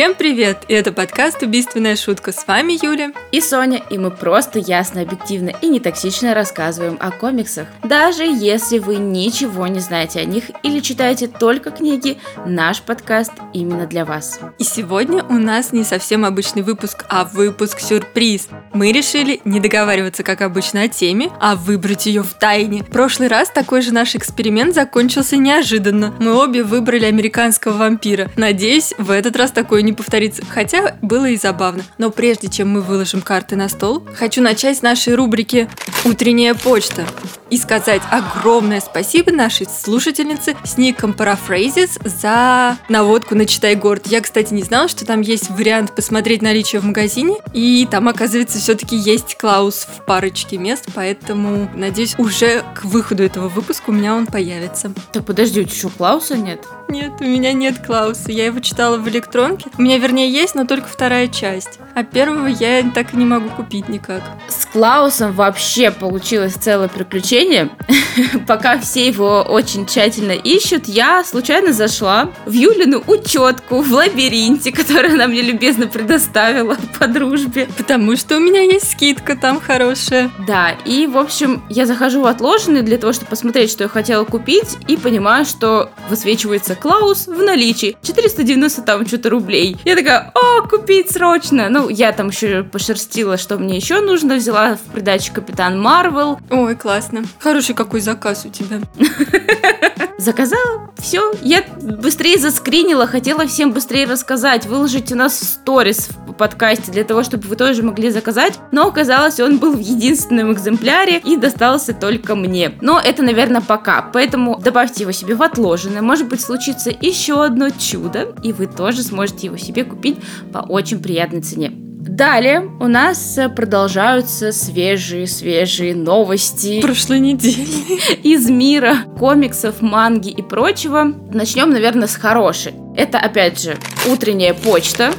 [0.00, 0.64] Всем привет!
[0.68, 2.32] И это подкаст «Убийственная шутка».
[2.32, 7.10] С вами Юля и Соня, и мы просто ясно, объективно и не токсично рассказываем о
[7.10, 7.68] комиксах.
[7.84, 13.86] Даже если вы ничего не знаете о них или читаете только книги, наш подкаст именно
[13.86, 14.40] для вас.
[14.56, 18.48] И сегодня у нас не совсем обычный выпуск, а выпуск-сюрприз.
[18.72, 22.84] Мы решили не договариваться, как обычно, о теме, а выбрать ее в тайне.
[22.84, 26.14] В прошлый раз такой же наш эксперимент закончился неожиданно.
[26.18, 28.30] Мы обе выбрали американского вампира.
[28.36, 30.42] Надеюсь, в этот раз такой такое не повторится.
[30.48, 31.82] Хотя было и забавно.
[31.98, 35.68] Но прежде чем мы выложим карты на стол, хочу начать с нашей рубрики
[36.04, 37.04] «Утренняя почта»
[37.50, 44.06] и сказать огромное спасибо нашей слушательнице с ником Paraphrasис за наводку на «Читай город».
[44.06, 48.58] Я, кстати, не знала, что там есть вариант посмотреть наличие в магазине, и там, оказывается,
[48.58, 54.14] все-таки есть Клаус в парочке мест, поэтому, надеюсь, уже к выходу этого выпуска у меня
[54.14, 54.92] он появится.
[55.12, 56.64] Так подожди, у тебя еще Клауса нет?
[56.88, 58.32] Нет, у меня нет Клауса.
[58.32, 59.70] Я его читала в электронке.
[59.80, 61.78] У меня, вернее, есть, но только вторая часть.
[61.94, 64.22] А первого я так и не могу купить никак.
[64.46, 67.70] С Клаусом вообще получилось целое приключение.
[68.46, 75.14] Пока все его очень тщательно ищут, я случайно зашла в Юлину учетку в лабиринте, которую
[75.14, 77.66] она мне любезно предоставила по дружбе.
[77.78, 80.30] Потому что у меня есть скидка там хорошая.
[80.46, 84.26] Да, и, в общем, я захожу в отложенный для того, чтобы посмотреть, что я хотела
[84.26, 87.96] купить, и понимаю, что высвечивается Клаус в наличии.
[88.02, 89.69] 490 там что-то рублей.
[89.84, 91.68] Я такая, о, купить срочно.
[91.68, 94.36] Ну, я там еще пошерстила, что мне еще нужно.
[94.36, 96.38] Взяла в придачу Капитан Марвел.
[96.50, 97.22] Ой, классно.
[97.38, 98.80] Хороший какой заказ у тебя.
[100.20, 101.32] Заказала, все.
[101.40, 107.22] Я быстрее заскринила, хотела всем быстрее рассказать, выложить у нас сторис в подкасте для того,
[107.22, 108.58] чтобы вы тоже могли заказать.
[108.70, 112.74] Но оказалось, он был в единственном экземпляре и достался только мне.
[112.82, 114.02] Но это, наверное, пока.
[114.12, 116.02] Поэтому добавьте его себе в отложенное.
[116.02, 120.16] Может быть, случится еще одно чудо, и вы тоже сможете его себе купить
[120.52, 121.72] по очень приятной цене.
[122.00, 126.80] Далее у нас продолжаются свежие-свежие новости.
[126.80, 127.66] Прошлой недели.
[128.22, 131.04] Из мира комиксов, манги и прочего.
[131.32, 132.72] Начнем, наверное, с хорошей.
[132.96, 133.76] Это, опять же,
[134.10, 135.12] утренняя почта.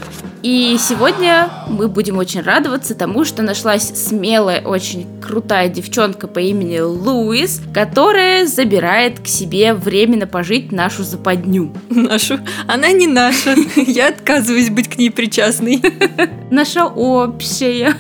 [0.44, 6.80] И сегодня мы будем очень радоваться тому, что нашлась смелая, очень крутая девчонка по имени
[6.80, 11.72] Луис, которая забирает к себе временно пожить нашу западню.
[11.90, 12.40] Нашу?
[12.68, 13.56] Она не наша.
[13.76, 15.82] Я отказываюсь быть к ней причастной.
[16.50, 17.96] Наша общая.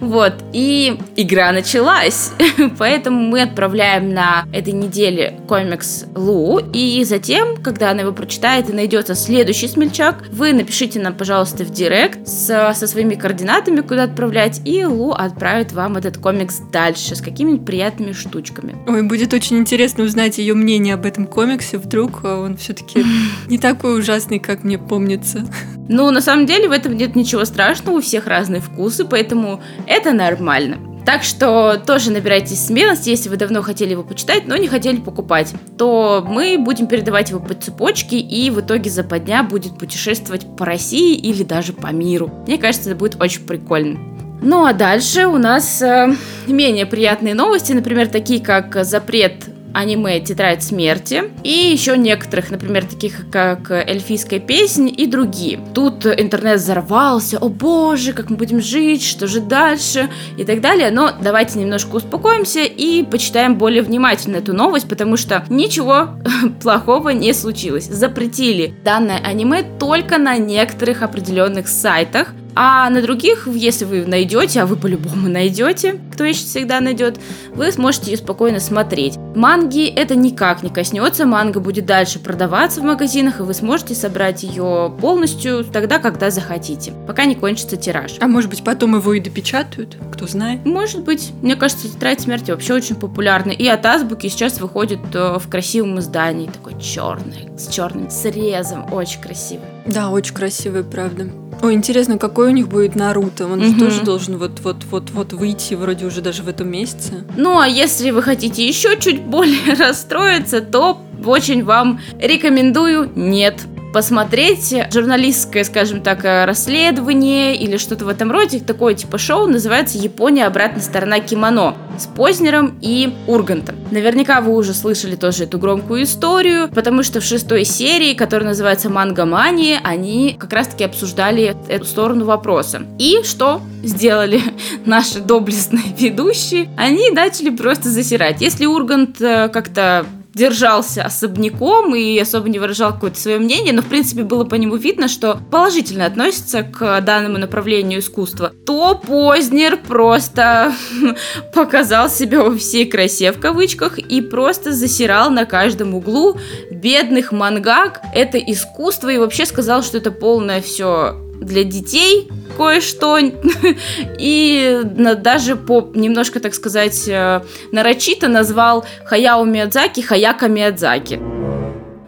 [0.00, 0.34] Вот.
[0.52, 2.32] И игра началась.
[2.78, 6.60] Поэтому мы отправляем на этой неделе комикс Лу.
[6.72, 11.70] И затем, когда она его прочитает и найдется следующий смельчак, вы напишите нам, пожалуйста, в
[11.70, 11.85] директ
[12.24, 17.64] со, со своими координатами, куда отправлять, и Лу отправит вам этот комикс дальше с какими-нибудь
[17.64, 18.76] приятными штучками.
[18.86, 21.78] Ой, будет очень интересно узнать ее мнение об этом комиксе.
[21.78, 23.04] Вдруг он все-таки
[23.48, 25.46] не такой ужасный, как мне помнится.
[25.88, 30.12] Ну, на самом деле в этом нет ничего страшного, у всех разные вкусы, поэтому это
[30.12, 30.95] нормально.
[31.06, 35.54] Так что тоже набирайтесь смелости, если вы давно хотели его почитать, но не хотели покупать,
[35.78, 41.14] то мы будем передавать его по цепочке, и в итоге западня будет путешествовать по России
[41.14, 42.32] или даже по миру.
[42.48, 44.00] Мне кажется, это будет очень прикольно.
[44.42, 46.12] Ну а дальше у нас э,
[46.48, 49.44] менее приятные новости, например, такие как запрет
[49.76, 55.60] аниме «Тетрадь смерти» и еще некоторых, например, таких как «Эльфийская песня» и другие.
[55.74, 60.90] Тут интернет взорвался, о боже, как мы будем жить, что же дальше и так далее,
[60.90, 66.08] но давайте немножко успокоимся и почитаем более внимательно эту новость, потому что ничего
[66.62, 67.84] плохого не случилось.
[67.84, 74.66] Запретили данное аниме только на некоторых определенных сайтах, а на других, если вы найдете, а
[74.66, 77.20] вы по-любому найдете, кто ищет, всегда найдет,
[77.54, 79.18] вы сможете ее спокойно смотреть.
[79.34, 84.42] Манги это никак не коснется, манга будет дальше продаваться в магазинах, и вы сможете собрать
[84.42, 88.14] ее полностью тогда, когда захотите, пока не кончится тираж.
[88.20, 90.64] А может быть потом его и допечатают, кто знает?
[90.64, 91.32] Может быть.
[91.42, 93.50] Мне кажется, тетрадь смерти вообще очень популярна.
[93.50, 99.20] И от азбуки сейчас выходит э, в красивом издании, такой черный, с черным срезом, очень
[99.20, 99.75] красивый.
[99.86, 101.28] Да, очень красивый, правда.
[101.62, 103.46] Ой, интересно, какой у них будет Наруто?
[103.46, 103.64] Он угу.
[103.64, 107.24] же тоже должен вот-вот-вот-вот выйти вроде уже даже в этом месяце.
[107.36, 113.66] Ну, а если вы хотите еще чуть более расстроиться, то очень вам рекомендую нет
[113.96, 118.60] посмотреть журналистское, скажем так, расследование или что-то в этом роде.
[118.60, 120.44] Такое типа шоу называется «Япония.
[120.44, 123.76] Обратная сторона кимоно» с Познером и Ургантом.
[123.90, 128.90] Наверняка вы уже слышали тоже эту громкую историю, потому что в шестой серии, которая называется
[128.90, 132.82] «Манга Мания», они как раз-таки обсуждали эту сторону вопроса.
[132.98, 134.42] И что сделали
[134.84, 136.68] наши доблестные ведущие?
[136.76, 138.42] Они начали просто засирать.
[138.42, 140.04] Если Ургант э, как-то
[140.36, 144.76] держался особняком и особо не выражал какое-то свое мнение, но, в принципе, было по нему
[144.76, 150.74] видно, что положительно относится к данному направлению искусства, то Познер просто
[151.54, 156.36] показал себя во всей красе, в кавычках, и просто засирал на каждом углу
[156.70, 158.02] бедных мангак.
[158.14, 163.18] Это искусство, и вообще сказал, что это полное все для детей кое-что.
[164.18, 167.42] И даже по немножко, так сказать, э,
[167.72, 171.20] нарочито назвал Хаяо Миядзаки Хаяка Миядзаки.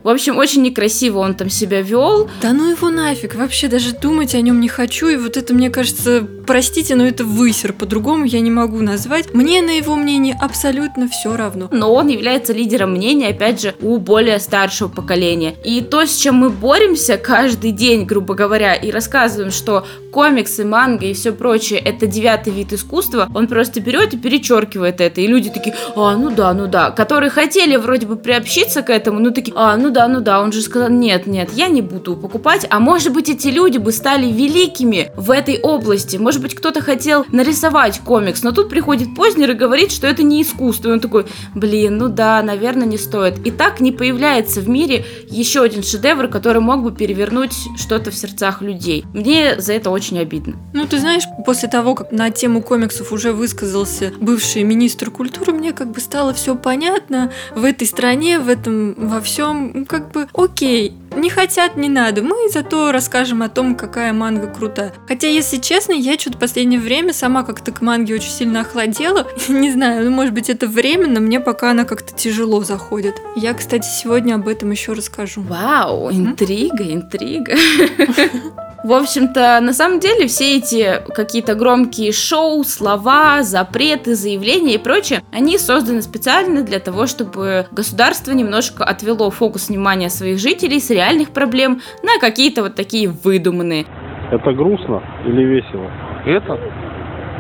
[0.09, 2.31] В общем, очень некрасиво он там себя вел.
[2.41, 5.09] Да ну его нафиг, вообще даже думать о нем не хочу.
[5.09, 9.35] И вот это, мне кажется, простите, но это высер, по-другому я не могу назвать.
[9.35, 11.69] Мне на его мнение абсолютно все равно.
[11.71, 15.57] Но он является лидером мнения, опять же, у более старшего поколения.
[15.63, 21.05] И то, с чем мы боремся каждый день, грубо говоря, и рассказываем, что комиксы, манга
[21.05, 25.21] и все прочее это девятый вид искусства, он просто берет и перечеркивает это.
[25.21, 29.21] И люди такие, а, ну да, ну да, которые хотели вроде бы приобщиться к этому,
[29.21, 31.83] ну такие, а, ну да, да, ну да, он же сказал, нет, нет, я не
[31.83, 36.55] буду покупать, а может быть эти люди бы стали великими в этой области, может быть
[36.55, 40.93] кто-то хотел нарисовать комикс, но тут приходит Познер и говорит, что это не искусство, и
[40.93, 43.45] он такой, блин, ну да, наверное, не стоит.
[43.45, 48.15] И так не появляется в мире еще один шедевр, который мог бы перевернуть что-то в
[48.15, 49.05] сердцах людей.
[49.13, 50.55] Мне за это очень обидно.
[50.75, 55.73] Ну, ты знаешь, после того, как на тему комиксов уже высказался бывший министр культуры, мне
[55.73, 60.93] как бы стало все понятно в этой стране, в этом, во всем как бы окей,
[61.17, 62.23] не хотят, не надо.
[62.23, 64.93] Мы зато расскажем о том, какая манга крутая.
[65.09, 69.27] Хотя, если честно, я что-то в последнее время сама как-то к манге очень сильно охладела.
[69.49, 73.17] не знаю, ну, может быть, это временно, мне пока она как-то тяжело заходит.
[73.35, 75.43] Я, кстати, сегодня об этом еще расскажу.
[75.43, 77.55] Вау, интрига, интрига.
[78.85, 85.23] В общем-то, на самом деле, все эти какие-то громкие шоу, слова, запреты, заявления и прочее,
[85.33, 91.31] они созданы специально для того, чтобы государство немножко отвело фокус внимания своих жителей с реальных
[91.31, 93.85] проблем на какие-то вот такие выдуманные.
[94.31, 95.91] Это грустно или весело?
[96.25, 96.59] Это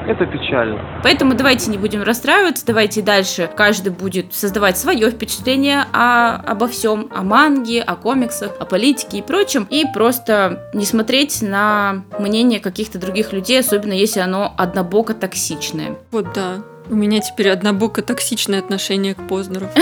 [0.08, 0.80] это печально.
[1.02, 7.08] Поэтому давайте не будем расстраиваться, давайте дальше каждый будет создавать свое впечатление о, обо всем,
[7.14, 12.98] о манге, о комиксах, о политике и прочем, и просто не смотреть на мнение каких-то
[12.98, 15.96] других людей, особенно если оно однобоко токсичное.
[16.10, 16.62] Вот да.
[16.90, 19.68] У меня теперь однобоко токсичное отношение к Познеру.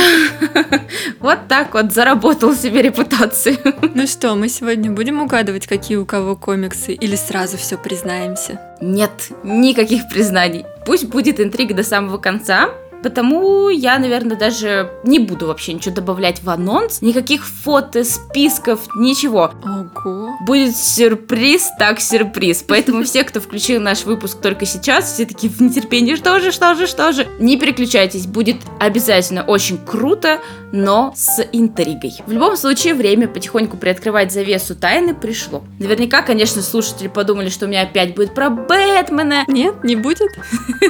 [1.20, 3.56] Вот так вот заработал себе репутацию.
[3.94, 8.60] Ну что, мы сегодня будем угадывать, какие у кого комиксы, или сразу все признаемся?
[8.80, 10.64] Нет, никаких признаний.
[10.84, 12.70] Пусть будет интрига до самого конца,
[13.02, 17.02] Потому я, наверное, даже не буду вообще ничего добавлять в анонс.
[17.02, 19.52] Никаких фото, списков, ничего.
[19.64, 20.36] Ого.
[20.44, 22.64] Будет сюрприз, так сюрприз.
[22.66, 26.74] Поэтому все, кто включил наш выпуск только сейчас, все такие в нетерпении, что же, что
[26.74, 27.26] же, что же.
[27.38, 30.40] Не переключайтесь, будет обязательно очень круто,
[30.72, 32.14] но с интригой.
[32.26, 35.62] В любом случае, время потихоньку приоткрывать завесу тайны пришло.
[35.78, 39.44] Наверняка, конечно, слушатели подумали, что у меня опять будет про Бэтмена.
[39.48, 40.28] Нет, не будет.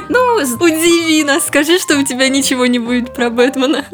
[0.09, 0.19] Ну,
[0.59, 3.85] удиви нас, скажи, что у тебя ничего не будет про Бэтмена.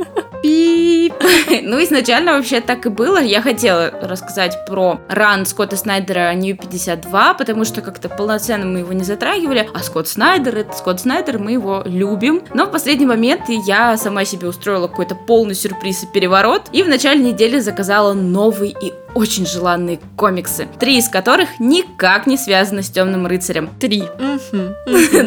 [0.42, 1.14] Пип.
[1.64, 3.22] Ну, изначально вообще так и было.
[3.22, 8.94] Я хотела рассказать про ран Скотта Снайдера New 52, потому что как-то полноценно мы его
[8.94, 9.70] не затрагивали.
[9.74, 12.42] А Скотт Снайдер, это Скотт Снайдер, мы его любим.
[12.54, 16.63] Но в последний момент я сама себе устроила какой-то полный сюрприз и переворот.
[16.72, 22.38] И в начале недели заказала новый и очень желанные комиксы, три из которых никак не
[22.38, 23.70] связаны с Темным рыцарем.
[23.79, 24.03] Три.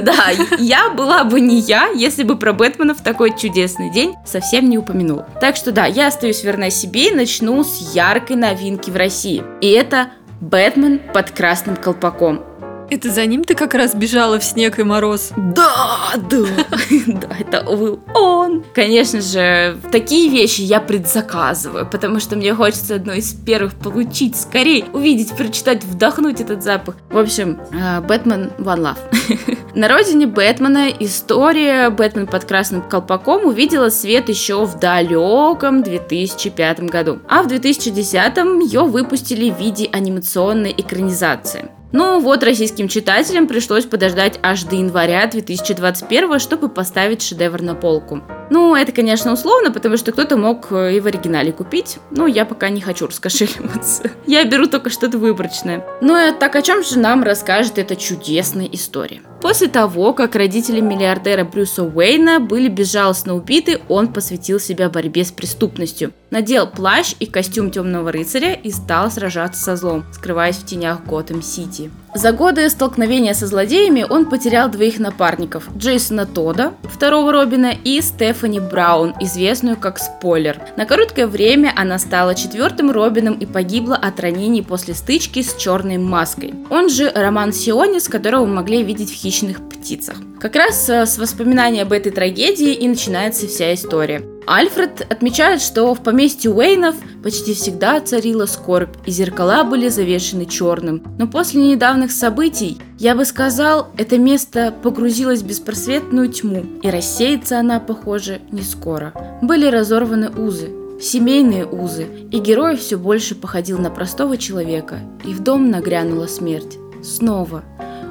[0.06, 4.68] Да, я была бы не я, если бы про Бэтмена в такой чудесный день совсем
[4.68, 5.26] не упомянула.
[5.40, 9.42] Так что да, я остаюсь верна себе и начну с яркой новинки в России.
[9.60, 12.44] И это Бэтмен под красным колпаком.
[12.88, 15.32] Это за ним ты как раз бежала в снег и мороз?
[15.36, 16.46] Да, да,
[17.06, 18.64] да, это был он.
[18.74, 24.84] Конечно же, такие вещи я предзаказываю, потому что мне хочется одно из первых получить, скорее
[24.92, 26.96] увидеть, прочитать, вдохнуть этот запах.
[27.10, 29.56] В общем, э, Бэтмен One Love.
[29.74, 37.18] На родине Бэтмена история «Бэтмен под красным колпаком» увидела свет еще в далеком 2005 году.
[37.28, 41.68] А в 2010 ее выпустили в виде анимационной экранизации.
[41.92, 48.22] Ну вот, российским читателям пришлось подождать аж до января 2021, чтобы поставить шедевр на полку.
[48.50, 52.44] Ну, это, конечно, условно, потому что кто-то мог э, и в оригинале купить, но я
[52.44, 54.10] пока не хочу раскошеливаться.
[54.26, 55.84] Я беру только что-то выборочное.
[56.00, 59.22] Ну и так о чем же нам расскажет эта чудесная история?
[59.46, 65.30] После того, как родители миллиардера Брюса Уэйна были безжалостно убиты, он посвятил себя борьбе с
[65.30, 66.12] преступностью.
[66.30, 71.92] Надел плащ и костюм темного рыцаря и стал сражаться со злом, скрываясь в тенях Готэм-Сити.
[72.16, 78.38] За годы столкновения со злодеями он потерял двоих напарников– Джейсона Тода, второго Робина, и Стеф
[78.38, 80.58] Стефани Браун, известную как Спойлер.
[80.76, 85.98] На короткое время она стала четвертым Робином и погибла от ранений после стычки с черной
[85.98, 86.54] маской.
[86.70, 90.16] Он же Роман Сионис, которого мы могли видеть в «Хищных птицах».
[90.40, 94.22] Как раз э, с воспоминаний об этой трагедии и начинается вся история.
[94.46, 101.02] Альфред отмечает, что в поместье Уэйнов почти всегда царила скорбь, и зеркала были завешены черным.
[101.18, 107.58] Но после недавних событий, я бы сказал, это место погрузилось в беспросветную тьму, и рассеется
[107.58, 109.12] она, похоже, не скоро.
[109.42, 115.40] Были разорваны узы, семейные узы, и герой все больше походил на простого человека, и в
[115.40, 116.78] дом нагрянула смерть.
[117.04, 117.62] Снова.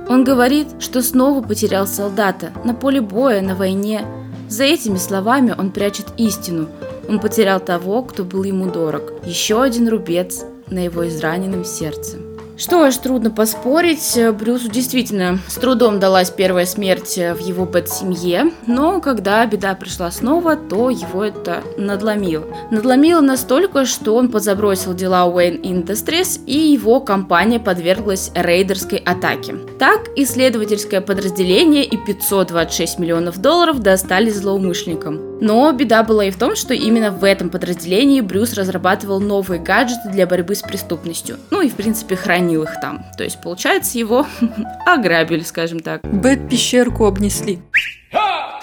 [0.07, 4.05] Он говорит, что снова потерял солдата на поле боя, на войне,
[4.47, 6.67] за этими словами он прячет истину.
[7.09, 9.13] Он потерял того, кто был ему дорог.
[9.25, 12.17] Еще один рубец на его израненном сердце.
[12.57, 19.01] Что ж, трудно поспорить, Брюсу действительно с трудом далась первая смерть в его бэт-семье, но
[19.01, 22.45] когда беда пришла снова, то его это надломило.
[22.71, 29.55] Надломило настолько, что он подзабросил дела Wayne Industries, и его компания подверглась рейдерской атаке.
[29.77, 35.34] Так, исследовательское подразделение и 526 миллионов долларов достались злоумышленникам.
[35.41, 40.09] Но беда была и в том, что именно в этом подразделении Брюс разрабатывал новые гаджеты
[40.09, 41.37] для борьбы с преступностью.
[41.51, 43.05] Ну и, в принципе, хранил их там.
[43.17, 44.25] То есть, получается, его
[44.85, 46.01] ограбили, скажем так.
[46.03, 47.59] Бэт пещерку обнесли.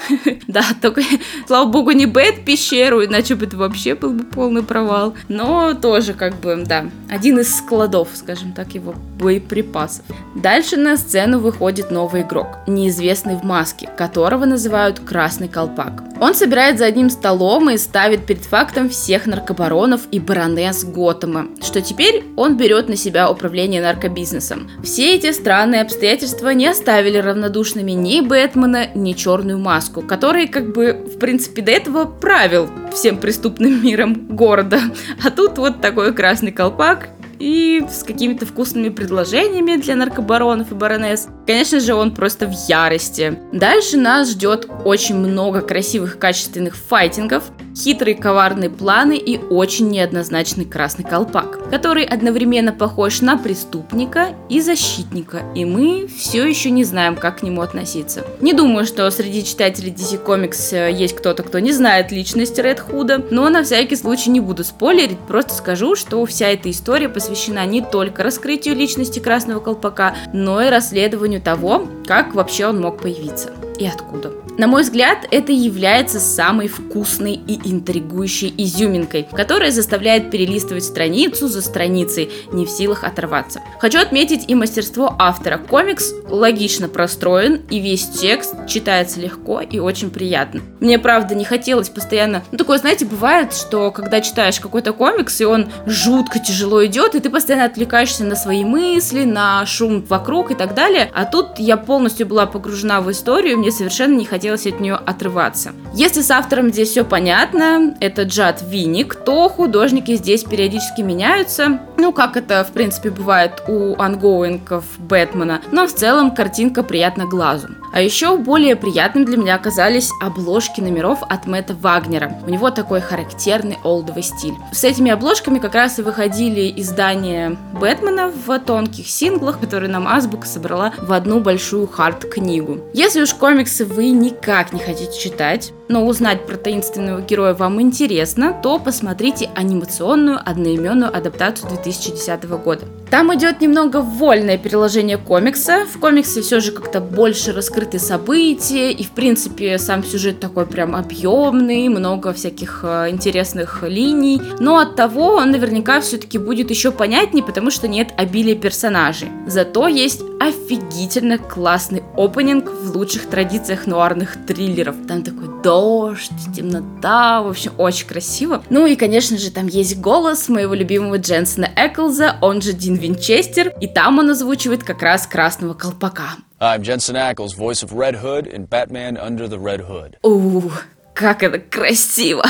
[0.46, 1.02] Да, только,
[1.46, 5.14] слава богу, не Бэт пещеру, иначе бы это вообще был бы полный провал.
[5.28, 10.04] Но тоже, как бы, да, один из складов, скажем так, его боеприпасов.
[10.34, 16.02] Дальше на сцену выходит новый игрок, неизвестный в маске, которого называют Красный Колпак.
[16.20, 21.82] Он собирает за одним столом и ставит перед фактом всех наркобаронов и баронесс Готэма, что
[21.82, 24.70] теперь он берет на себя управление наркобизнесом.
[24.84, 30.92] Все эти странные обстоятельства не оставили равнодушными ни Бэтмена, ни Черную Маску, который, как бы,
[30.94, 34.80] в принципе, до этого правил всем преступным миром города.
[35.22, 37.10] А тут вот такой красный колпак
[37.42, 41.28] и с какими-то вкусными предложениями для наркобаронов и баронесс.
[41.44, 43.36] Конечно же, он просто в ярости.
[43.52, 51.04] Дальше нас ждет очень много красивых качественных файтингов, хитрые коварные планы и очень неоднозначный красный
[51.04, 57.40] колпак, который одновременно похож на преступника и защитника, и мы все еще не знаем, как
[57.40, 58.24] к нему относиться.
[58.40, 62.80] Не думаю, что среди читателей DC Comics э, есть кто-то, кто не знает личности Ред
[62.80, 67.64] Худа, но на всякий случай не буду спойлерить, просто скажу, что вся эта история посвящена
[67.66, 73.50] не только раскрытию личности Красного Колпака, но и расследованию того, как вообще он мог появиться
[73.78, 74.41] и откуда.
[74.58, 81.62] На мой взгляд, это является самой вкусной и интригующей изюминкой, которая заставляет перелистывать страницу за
[81.62, 83.62] страницей, не в силах оторваться.
[83.80, 85.56] Хочу отметить и мастерство автора.
[85.56, 90.60] Комикс логично простроен, и весь текст читается легко и очень приятно.
[90.80, 92.44] Мне, правда, не хотелось постоянно...
[92.52, 97.20] Ну, такое, знаете, бывает, что когда читаешь какой-то комикс, и он жутко тяжело идет, и
[97.20, 101.10] ты постоянно отвлекаешься на свои мысли, на шум вокруг и так далее.
[101.14, 105.72] А тут я полностью была погружена в историю, мне совершенно не хотелось от нее отрываться.
[105.94, 112.12] Если с автором здесь все понятно, это Джад Виник, то художники здесь периодически меняются, ну,
[112.12, 117.68] как это, в принципе, бывает у ангоингов Бэтмена, но в целом картинка приятна глазу.
[117.92, 122.38] А еще более приятным для меня оказались обложки номеров от Мэтта Вагнера.
[122.46, 124.54] У него такой характерный олдовый стиль.
[124.72, 130.46] С этими обложками как раз и выходили издания Бэтмена в тонких синглах, которые нам Азбука
[130.46, 132.80] собрала в одну большую хард-книгу.
[132.94, 138.58] Если уж комиксы вы никак не хотите читать, но узнать про таинственного героя вам интересно,
[138.62, 142.84] то посмотрите анимационную одноименную адаптацию 2010 года.
[143.12, 145.84] Там идет немного вольное переложение комикса.
[145.84, 150.96] В комиксе все же как-то больше раскрыты события, и в принципе сам сюжет такой прям
[150.96, 154.40] объемный, много всяких э, интересных линий.
[154.60, 159.28] Но от того он наверняка все-таки будет еще понятнее, потому что нет обилия персонажей.
[159.46, 164.96] Зато есть офигительно классный опенинг в лучших традициях нуарных триллеров.
[165.06, 165.48] Там такой
[165.82, 168.62] дождь, темнота, в общем, очень красиво.
[168.70, 173.72] Ну и, конечно же, там есть голос моего любимого Дженсона Эклза, он же Дин Винчестер,
[173.80, 176.36] и там он озвучивает как раз Красного Колпака.
[176.60, 180.14] I'm Jensen Ackles, voice of Red Hood in Batman Under the Red Hood.
[180.22, 180.84] Ух,
[181.14, 182.44] как это красиво!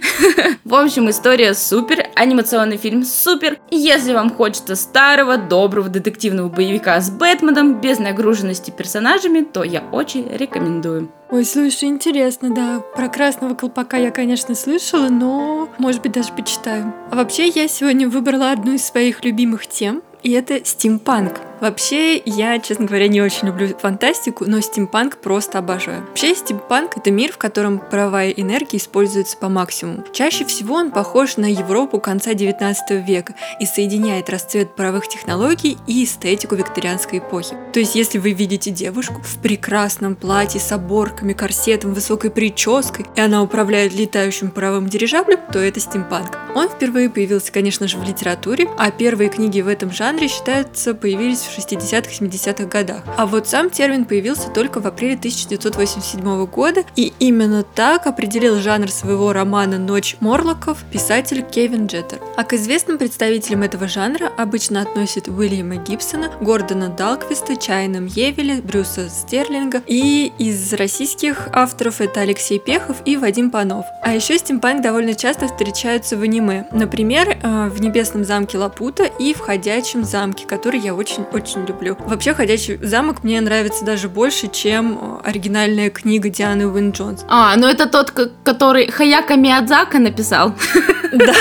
[0.64, 3.58] В общем, история супер, анимационный фильм супер.
[3.70, 10.26] Если вам хочется старого, доброго детективного боевика с Бэтменом, без нагруженности персонажами, то я очень
[10.34, 11.12] рекомендую.
[11.32, 12.80] Ой, слушай, интересно, да.
[12.94, 16.92] Про красного колпака я, конечно, слышала, но, может быть, даже почитаю.
[17.10, 21.40] А вообще, я сегодня выбрала одну из своих любимых тем, и это стимпанк.
[21.62, 26.04] Вообще, я, честно говоря, не очень люблю фантастику, но стимпанк просто обожаю.
[26.08, 30.04] Вообще, стимпанк— это мир, в котором паровая энергия используется по максимуму.
[30.12, 36.02] Чаще всего он похож на Европу конца 19 века и соединяет расцвет паровых технологий и
[36.02, 37.54] эстетику викторианской эпохи.
[37.72, 43.20] То есть, если вы видите девушку в прекрасном платье с оборками, корсетом, высокой прической, и
[43.20, 46.36] она управляет летающим паровым дирижаблем, то это стимпанк.
[46.56, 51.38] Он впервые появился, конечно же, в литературе, а первые книги в этом жанре, считаются, появились
[51.38, 53.02] в 60-70-х годах.
[53.16, 58.90] А вот сам термин появился только в апреле 1987 года, и именно так определил жанр
[58.90, 62.20] своего романа «Ночь Морлоков» писатель Кевин Джеттер.
[62.36, 69.08] А к известным представителям этого жанра обычно относят Уильяма Гибсона, Гордона Далквиста, Чайна Мьевеля, Брюса
[69.08, 73.84] Стерлинга, и из российских авторов это Алексей Пехов и Вадим Панов.
[74.02, 76.66] А еще стимпанк довольно часто встречаются в аниме.
[76.72, 81.96] Например, э, в «Небесном замке Лапута» и в «Ходячем замке», который я очень-очень люблю.
[82.06, 87.24] Вообще, «Ходячий замок» мне нравится даже больше, чем э, оригинальная книга Дианы Уин Джонс.
[87.28, 88.10] А, ну это тот,
[88.44, 90.54] который Хаяка Миядзака написал.
[91.12, 91.34] Да,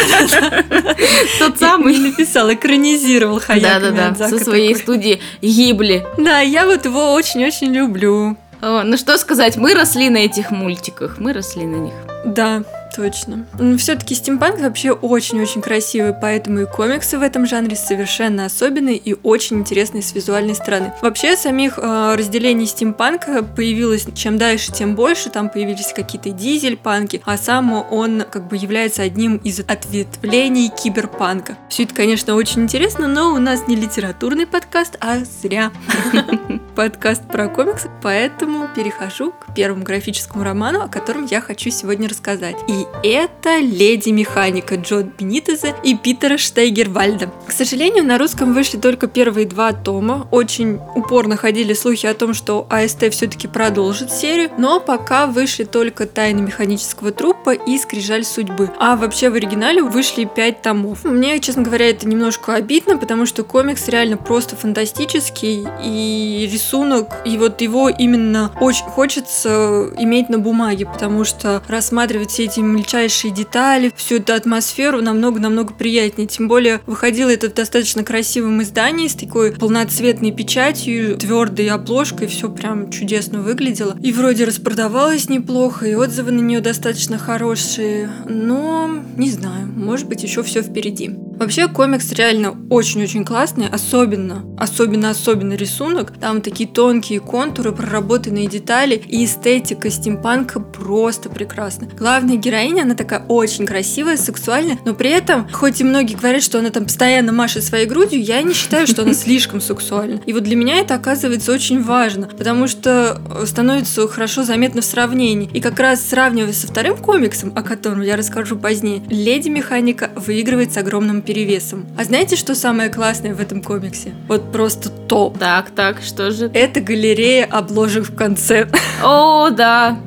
[1.40, 1.98] Тот самый.
[1.98, 6.06] написал, экранизировал Хаяка Да-да-да, со своей студии Гибли.
[6.18, 8.36] Да, я вот его очень-очень люблю.
[8.62, 11.94] Ну что сказать, мы росли на этих мультиках, мы росли на них.
[12.26, 12.64] Да,
[12.96, 13.46] Точно.
[13.58, 19.16] Но все-таки стимпанк вообще очень-очень красивый, поэтому и комиксы в этом жанре совершенно особенные и
[19.24, 20.94] очень интересные с визуальной стороны.
[21.02, 25.30] Вообще самих э, разделений стимпанка появилось чем дальше, тем больше.
[25.30, 31.58] Там появились какие-то дизель-панки, а сам он как бы является одним из ответвлений киберпанка.
[31.70, 35.72] Все это, конечно, очень интересно, но у нас не литературный подкаст, а зря
[36.76, 42.58] подкаст про комиксы, поэтому перехожу к первому графическому роману, о котором я хочу сегодня рассказать.
[42.68, 47.32] И это «Леди Механика» Джо Бенитеза и Питера Штейгервальда.
[47.48, 50.28] К сожалению, на русском вышли только первые два тома.
[50.32, 56.06] Очень упорно ходили слухи о том, что АСТ все-таки продолжит серию, но пока вышли только
[56.06, 58.70] «Тайны механического трупа» и «Скрижаль судьбы».
[58.80, 61.04] А вообще в оригинале вышли пять томов.
[61.04, 67.38] Мне, честно говоря, это немножко обидно, потому что комикс реально просто фантастический, и рисунок, и
[67.38, 73.92] вот его именно очень хочется иметь на бумаге, потому что рассматривать все эти мельчайшие детали,
[73.96, 76.28] всю эту атмосферу намного-намного приятнее.
[76.28, 82.50] Тем более выходило это в достаточно красивом издании с такой полноцветной печатью, твердой обложкой, все
[82.50, 83.96] прям чудесно выглядело.
[84.02, 90.24] И вроде распродавалось неплохо, и отзывы на нее достаточно хорошие, но не знаю, может быть
[90.24, 91.12] еще все впереди.
[91.42, 96.14] Вообще комикс реально очень-очень классный, особенно, особенно-особенно рисунок.
[96.20, 101.88] Там такие тонкие контуры, проработанные детали и эстетика стимпанка просто прекрасна.
[101.98, 106.60] Главная героиня, она такая очень красивая, сексуальная, но при этом, хоть и многие говорят, что
[106.60, 110.22] она там постоянно машет своей грудью, я не считаю, что она слишком сексуальна.
[110.26, 115.50] И вот для меня это оказывается очень важно, потому что становится хорошо заметно в сравнении.
[115.54, 120.74] И как раз сравнивая со вторым комиксом, о котором я расскажу позднее, Леди Механика выигрывает
[120.74, 121.86] с огромным перевесом.
[121.98, 124.14] А знаете, что самое классное в этом комиксе?
[124.28, 125.38] Вот просто топ.
[125.38, 126.52] Так, так, что же?
[126.54, 128.70] Это галерея обложек в конце.
[129.04, 130.00] О, да.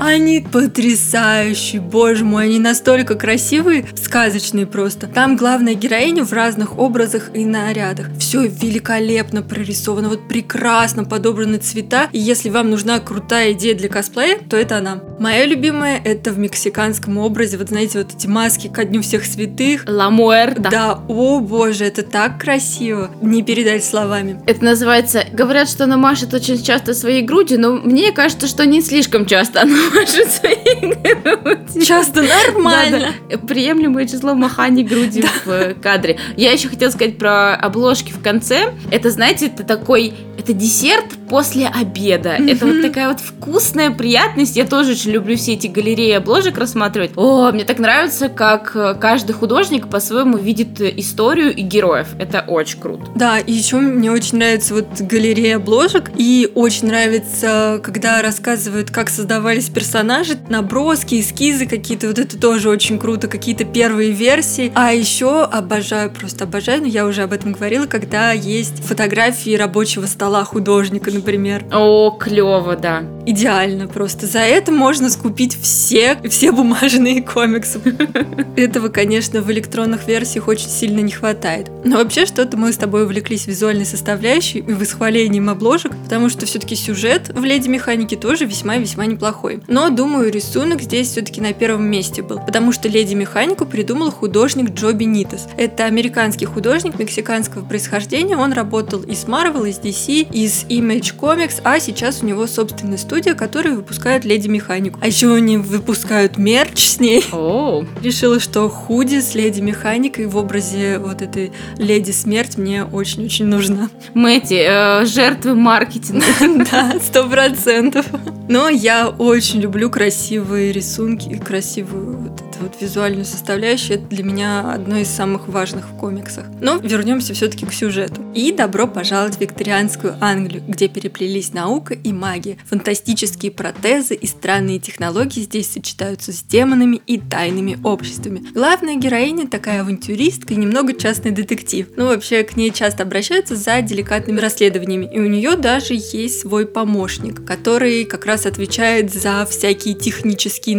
[0.00, 5.06] Они потрясающие, боже мой, они настолько красивые, сказочные просто.
[5.06, 8.06] Там главная героиня в разных образах и нарядах.
[8.18, 12.08] Все великолепно прорисовано, вот прекрасно подобраны цвета.
[12.12, 15.00] И если вам нужна крутая идея для косплея, то это она.
[15.18, 19.84] Моя любимая это в мексиканском образе, вот знаете, вот эти маски ко дню всех святых.
[19.86, 20.70] Ламуэр, да.
[20.70, 24.40] Да, о боже, это так красиво, не передать словами.
[24.46, 28.80] Это называется, говорят, что она машет очень часто своей грудью, но мне кажется, что не
[28.82, 31.77] слишком часто она машет своей грудью.
[31.84, 33.14] Часто нормально.
[33.28, 33.46] Да, да.
[33.46, 36.18] Приемлемое число маханий груди в э, кадре.
[36.36, 38.72] Я еще хотела сказать про обложки в конце.
[38.90, 42.36] Это, знаете, это такой это десерт после обеда.
[42.36, 42.52] Mm-hmm.
[42.52, 44.56] Это вот такая вот вкусная приятность.
[44.56, 47.10] Я тоже очень люблю все эти галереи обложек рассматривать.
[47.16, 52.08] О, мне так нравится, как э, каждый художник по-своему видит э, историю и героев.
[52.18, 53.10] Это очень круто.
[53.14, 56.12] Да, и еще мне очень нравится вот галерея обложек.
[56.16, 62.08] И очень нравится, когда рассказывают, как создавались персонажи, наброски, эскизы какие-то.
[62.08, 63.28] Вот это тоже очень круто.
[63.28, 64.72] Какие-то первые версии.
[64.74, 70.06] А еще обожаю, просто обожаю, но я уже об этом говорила, когда есть фотографии рабочего
[70.06, 71.64] стола художника, например.
[71.72, 73.04] О, клево, да.
[73.26, 74.26] Идеально просто.
[74.26, 77.80] За это можно скупить все, все бумажные комиксы.
[78.56, 81.70] Этого, конечно, в электронных версиях очень сильно не хватает.
[81.84, 86.74] Но вообще что-то мы с тобой увлеклись визуальной составляющей и восхвалением обложек, потому что все-таки
[86.74, 89.60] сюжет в «Леди Механике» тоже весьма-весьма неплохой.
[89.68, 94.70] Но, думаю, рисунок здесь все-таки на первом месте был, потому что «Леди Механику» придумал художник
[94.70, 95.46] Джо Бенитес.
[95.56, 100.64] Это американский художник мексиканского происхождения, он работал и с Marvel, и с DC, и с
[100.64, 104.98] Image Comics, а сейчас у него собственная студия, которая выпускает «Леди Механику».
[105.02, 107.24] А еще они выпускают мерч с ней.
[107.32, 113.46] О, Решила, что худи с леди механикой в образе вот этой леди смерть мне очень-очень
[113.46, 113.90] нужна.
[114.14, 114.54] мы эти
[115.02, 116.24] э, жертвы маркетинга.
[116.70, 118.06] Да, сто процентов.
[118.48, 123.98] Но я очень люблю красивые рисунки красивую вот эту вот визуальную составляющую.
[123.98, 126.44] Это для меня одно из самых важных в комиксах.
[126.60, 128.22] Но вернемся все-таки к сюжету.
[128.34, 132.58] И добро пожаловать в викторианскую Англию, где переплелись наука и магия.
[132.66, 138.42] Фантастические протезы и странные технологии здесь сочетаются с демонами и тайными обществами.
[138.52, 141.86] Главная героиня такая авантюристка и немного частный детектив.
[141.96, 145.08] Ну, вообще, к ней часто обращаются за деликатными расследованиями.
[145.14, 150.76] И у нее даже есть свой помощник, который как раз отвечает за всякие технические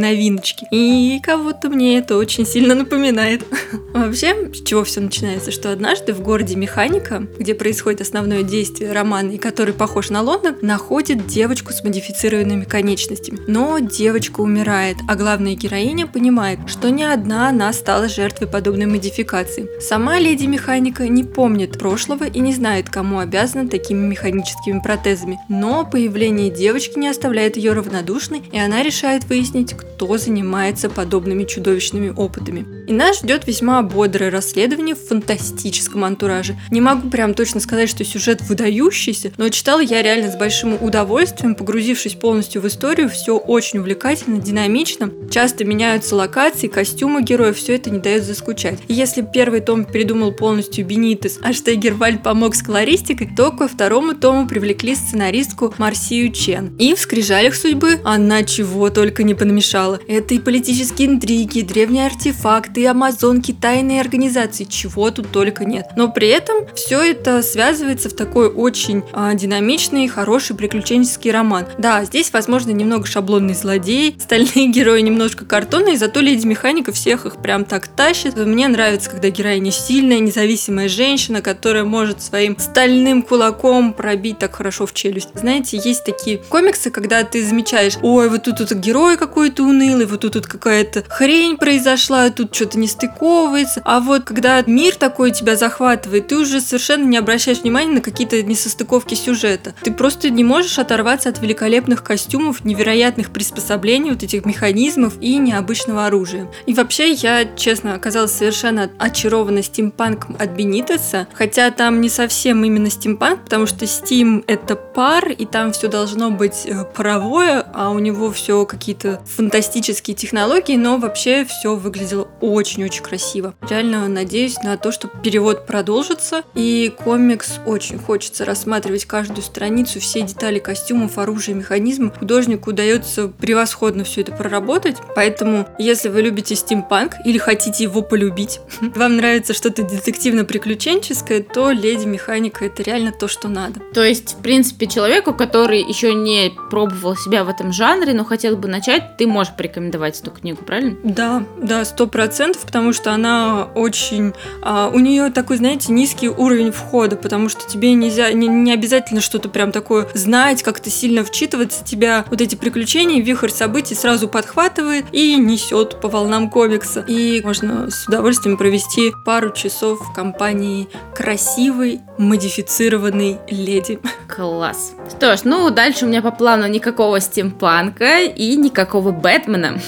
[0.50, 0.68] новиночки.
[0.72, 3.44] И кого-то мне это очень сильно напоминает.
[3.94, 5.52] Вообще, с чего все начинается?
[5.52, 10.56] Что однажды в городе Механика, где происходит основное действие романа, и который похож на Лондон,
[10.62, 13.40] находит девочку с модифицированными конечностями.
[13.48, 19.68] Но девочка умирает, а главная героиня понимает, что не одна она стала жертвой подобной модификации.
[19.80, 25.40] Сама леди Механика не помнит прошлого и не знает, кому обязана такими механическими протезами.
[25.50, 32.13] Но появление девочки не оставляет ее равнодушной, и она решает выяснить, кто занимается подобными чудовищными
[32.15, 32.79] опытами.
[32.89, 36.58] И нас ждет весьма бодрое расследование в фантастическом антураже.
[36.71, 41.54] Не могу прям точно сказать, что сюжет выдающийся, но читала я реально с большим удовольствием,
[41.54, 45.12] погрузившись полностью в историю, все очень увлекательно, динамично.
[45.30, 48.80] Часто меняются локации, костюмы героев, все это не дает заскучать.
[48.88, 54.15] И если первый том придумал полностью Бенитес, а Штейгервальд помог с колористикой, то ко второму
[54.15, 56.75] тому привлекли сценаристку Марсию Чен.
[56.80, 59.99] И в «Скрижалях судьбы» она чего только не понамешала.
[60.08, 65.88] Это и политические интриги, древние артефакты, и амазонки, тайные организации, чего тут только нет.
[65.96, 71.65] Но при этом все это связывается в такой очень а, динамичный, хороший приключенческий роман.
[71.78, 77.42] Да, здесь, возможно, немного шаблонный злодей, остальные герои немножко картонные, зато Леди Механика всех их
[77.42, 78.36] прям так тащит.
[78.38, 84.86] Мне нравится, когда героиня сильная, независимая женщина, которая может своим стальным кулаком пробить так хорошо
[84.86, 85.30] в челюсть.
[85.34, 90.22] Знаете, есть такие комиксы, когда ты замечаешь, ой, вот тут, тут герой какой-то унылый, вот
[90.22, 93.82] тут, тут какая-то хрень произошла, тут что-то не стыковывается.
[93.86, 98.42] А вот когда мир такой тебя захватывает, ты уже совершенно не обращаешь внимания на какие-то
[98.44, 99.74] несостыковки сюжета.
[99.82, 106.06] Ты просто не можешь оторваться от великолепных костюмов, невероятных приспособлений, вот этих механизмов и необычного
[106.06, 106.48] оружия.
[106.66, 112.90] И вообще, я, честно, оказалась совершенно очарована стимпанком от Бенитеса, хотя там не совсем именно
[112.90, 118.00] стимпанк, потому что стим это пар, и там все должно быть э, паровое, а у
[118.00, 122.28] него все какие-то фантастические технологии, но вообще все выглядело
[122.60, 123.56] очень-очень красиво.
[123.69, 130.22] Реально надеюсь на то, что перевод продолжится, и комикс очень хочется рассматривать каждую страницу, все
[130.22, 132.17] детали костюмов, оружия, механизмов.
[132.19, 138.60] Художнику удается превосходно все это проработать, поэтому если вы любите стимпанк или хотите его полюбить,
[138.95, 143.80] вам нравится что-то детективно-приключенческое, то Леди Механика это реально то, что надо.
[143.93, 148.58] То есть, в принципе, человеку, который еще не пробовал себя в этом жанре, но хотел
[148.58, 150.98] бы начать, ты можешь порекомендовать эту книгу, правильно?
[151.04, 154.34] Да, да, сто процентов, потому что она очень...
[154.62, 159.21] а, у нее такой, знаете, низкий уровень входа, потому что тебе нельзя, не, не обязательно
[159.21, 165.06] что-то прям такое знать, как-то сильно вчитываться, тебя вот эти приключения, вихрь событий сразу подхватывает
[165.12, 167.04] и несет по волнам комикса.
[167.08, 173.99] И можно с удовольствием провести пару часов в компании красивой, модифицированной леди.
[174.28, 174.93] Класс.
[175.10, 179.80] Что ж, ну дальше у меня по плану никакого стимпанка и никакого Бэтмена.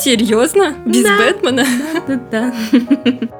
[0.00, 0.74] Серьезно?
[0.86, 1.16] Без Да.
[1.18, 1.66] Бэтмена?
[2.06, 2.52] Да-да.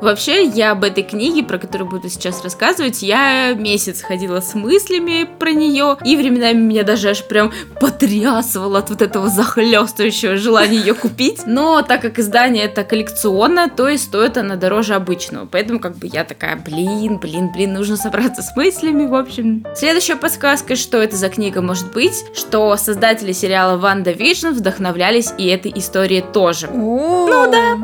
[0.00, 5.28] Вообще, я об этой книге, про которую буду сейчас рассказывать, я месяц ходила с мыслями
[5.38, 10.94] про нее, и временами меня даже аж прям потрясывало от вот этого захлестывающего желания ее
[10.94, 11.42] купить.
[11.46, 15.46] Но так как издание это коллекционное, то и стоит она дороже обычного.
[15.46, 19.64] Поэтому как бы я такая, блин, блин, блин, нужно собраться с мыслями, в общем.
[19.74, 25.72] Следующая подсказка, что это за книга может быть, что создатели сериала WandaVision вдохновлялись и этой
[25.74, 26.68] историей тоже.
[26.72, 27.78] Ну да.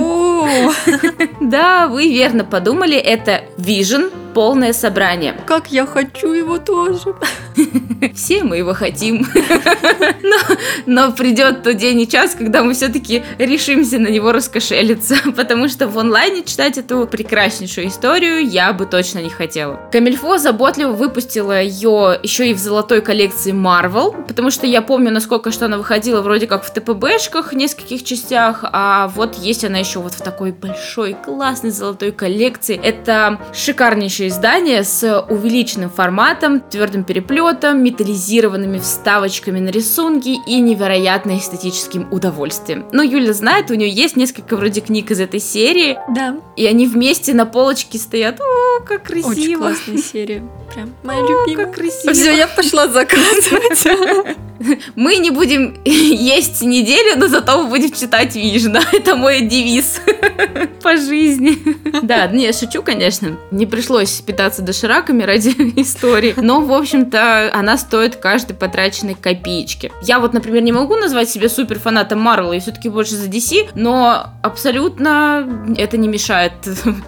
[1.40, 5.34] Да, вы верно подумали, это Vision, полное собрание.
[5.46, 7.14] Как я хочу его тоже.
[8.14, 9.26] Все мы его хотим.
[10.22, 10.36] Но,
[10.86, 15.16] но придет тот день и час, когда мы все-таки решимся на него раскошелиться.
[15.36, 19.80] Потому что в онлайне читать эту прекраснейшую историю я бы точно не хотела.
[19.92, 25.50] Камильфо заботливо выпустила ее еще и в золотой коллекции Marvel, потому что я помню, насколько
[25.50, 29.98] что она выходила вроде как в ТПБшках в нескольких частях, а вот есть она еще
[29.98, 32.80] вот в такой большой, классной золотой коллекции.
[32.82, 33.38] Это
[34.20, 42.86] шикарнейшее издание с увеличенным форматом, твердым переплетом, металлизированными вставочками на рисунки и невероятно эстетическим удовольствием.
[42.92, 46.86] Но Юля знает, у нее есть несколько вроде книг из этой серии, Да, и они
[46.86, 48.40] вместе на полочке стоят.
[48.40, 49.30] О, как красиво!
[49.30, 50.42] очень классная серия.
[50.74, 51.66] Прям моя О, любимая.
[51.66, 52.12] как красиво!
[52.12, 54.36] Все, я пошла заказывать.
[54.94, 58.80] Мы не будем есть неделю, но зато мы будем читать Вижна.
[58.92, 60.00] Это мой девиз
[60.82, 61.58] по жизни.
[62.02, 63.38] Да, не, я шучу, конечно.
[63.50, 65.48] Не пришлось питаться дошираками ради
[65.80, 66.34] истории.
[66.36, 69.92] Но, в общем-то, она стоит каждой потраченной копеечки.
[70.02, 73.70] Я вот, например, не могу назвать себя супер фанатом Марвела, и все-таки больше за DC,
[73.74, 76.52] но абсолютно это не мешает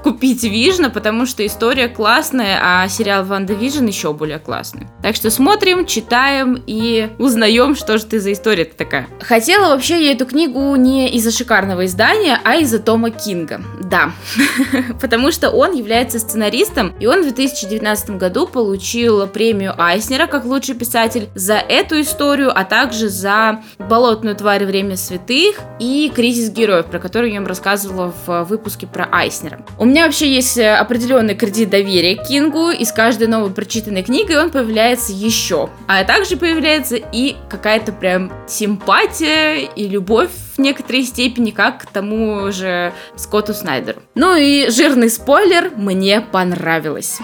[0.03, 4.87] купить Вижна, потому что история классная, а сериал Ванда Вижн еще более классный.
[5.03, 9.09] Так что смотрим, читаем и узнаем, что же ты за история такая.
[9.21, 13.61] Хотела вообще я эту книгу не из-за шикарного издания, а из-за Тома Кинга.
[13.83, 14.12] Да,
[15.01, 20.75] потому что он является сценаристом, и он в 2019 году получил премию Айснера как лучший
[20.75, 26.99] писатель за эту историю, а также за «Болотную тварь время святых» и «Кризис героев», про
[26.99, 29.65] который я вам рассказывала в выпуске про Айснера.
[29.79, 34.51] У меня вообще есть определенный кредит доверия Кингу, и с каждой новой прочитанной книгой он
[34.51, 35.71] появляется еще.
[35.87, 42.53] А также появляется и какая-то прям симпатия и любовь в некоторой степени, как к тому
[42.53, 44.03] же Скотту Снайдеру.
[44.15, 47.19] Ну и жирный спойлер, мне понравилось.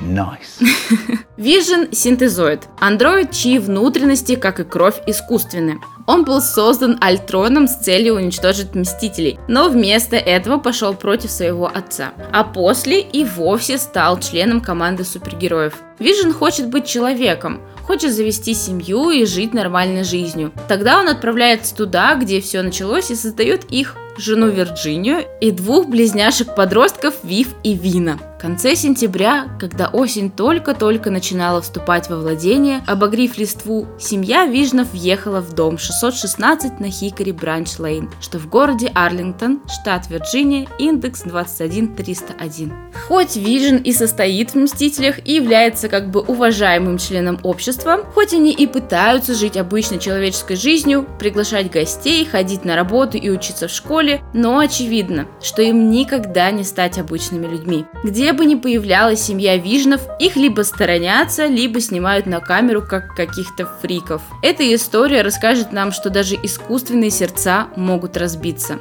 [0.00, 0.60] Nice.
[1.36, 2.68] Vision– синтезоид.
[2.78, 5.80] Андроид, чьи внутренности, как и кровь, искусственны.
[6.08, 12.12] Он был создан Альтроном с целью уничтожить Мстителей, но вместо этого пошел против своего отца.
[12.32, 15.74] А после и вовсе стал членом команды супергероев.
[15.98, 20.50] Vision хочет быть человеком, хочет завести семью и жить нормальной жизнью.
[20.66, 27.14] Тогда он отправляется туда, где все началось, и создает их жену Вирджинию и двух близняшек-подростков
[27.22, 28.18] Вив и Вина.
[28.38, 35.40] В конце сентября, когда осень только-только начинала вступать во владение, обогрив листву, семья Вижнов въехала
[35.40, 42.72] в дом 616 на Хикори Бранч Лейн, что в городе Арлингтон, штат Вирджиния, индекс 21301.
[43.08, 48.52] Хоть Вижн и состоит в Мстителях и является как бы уважаемым членом общества, хоть они
[48.52, 54.22] и пытаются жить обычной человеческой жизнью, приглашать гостей, ходить на работу и учиться в школе,
[54.32, 57.86] но очевидно, что им никогда не стать обычными людьми.
[58.04, 63.66] Где бы ни появлялась семья Вижнов, их либо сторонятся, либо снимают на камеру как каких-то
[63.80, 64.22] фриков.
[64.42, 68.78] Эта история расскажет нам, что даже искусственные сердца могут разбиться.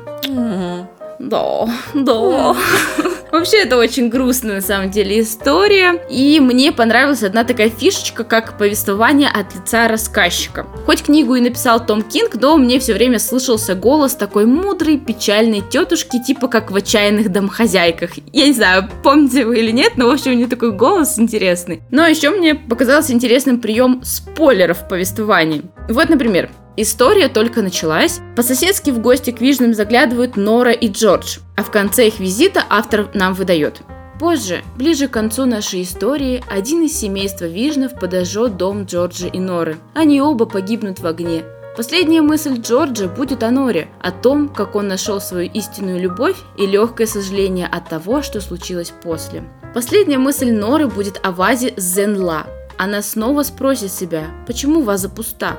[1.19, 2.55] Да, да.
[3.31, 6.01] Вообще, это очень грустная, на самом деле, история.
[6.09, 10.65] И мне понравилась одна такая фишечка, как повествование от лица рассказчика.
[10.85, 15.61] Хоть книгу и написал Том Кинг, но мне все время слышался голос такой мудрой, печальной
[15.61, 18.11] тетушки, типа как в «Отчаянных домохозяйках».
[18.31, 21.81] Я не знаю, помните вы или нет, но, в общем, у нее такой голос интересный.
[21.91, 25.63] Но еще мне показался интересным прием спойлеров в повествовании.
[25.89, 28.19] Вот, например, История только началась.
[28.35, 33.09] По-соседски в гости к Вижным заглядывают Нора и Джордж, а в конце их визита автор
[33.15, 33.81] нам выдает.
[34.19, 39.77] Позже, ближе к концу нашей истории, один из семейства Вижнов подожжет дом Джорджа и Норы.
[39.95, 41.43] Они оба погибнут в огне.
[41.75, 46.67] Последняя мысль Джорджа будет о Норе, о том, как он нашел свою истинную любовь и
[46.67, 49.43] легкое сожаление от того, что случилось после.
[49.73, 52.45] Последняя мысль Норы будет о вазе Зенла.
[52.77, 55.57] Она снова спросит себя, почему ваза пуста?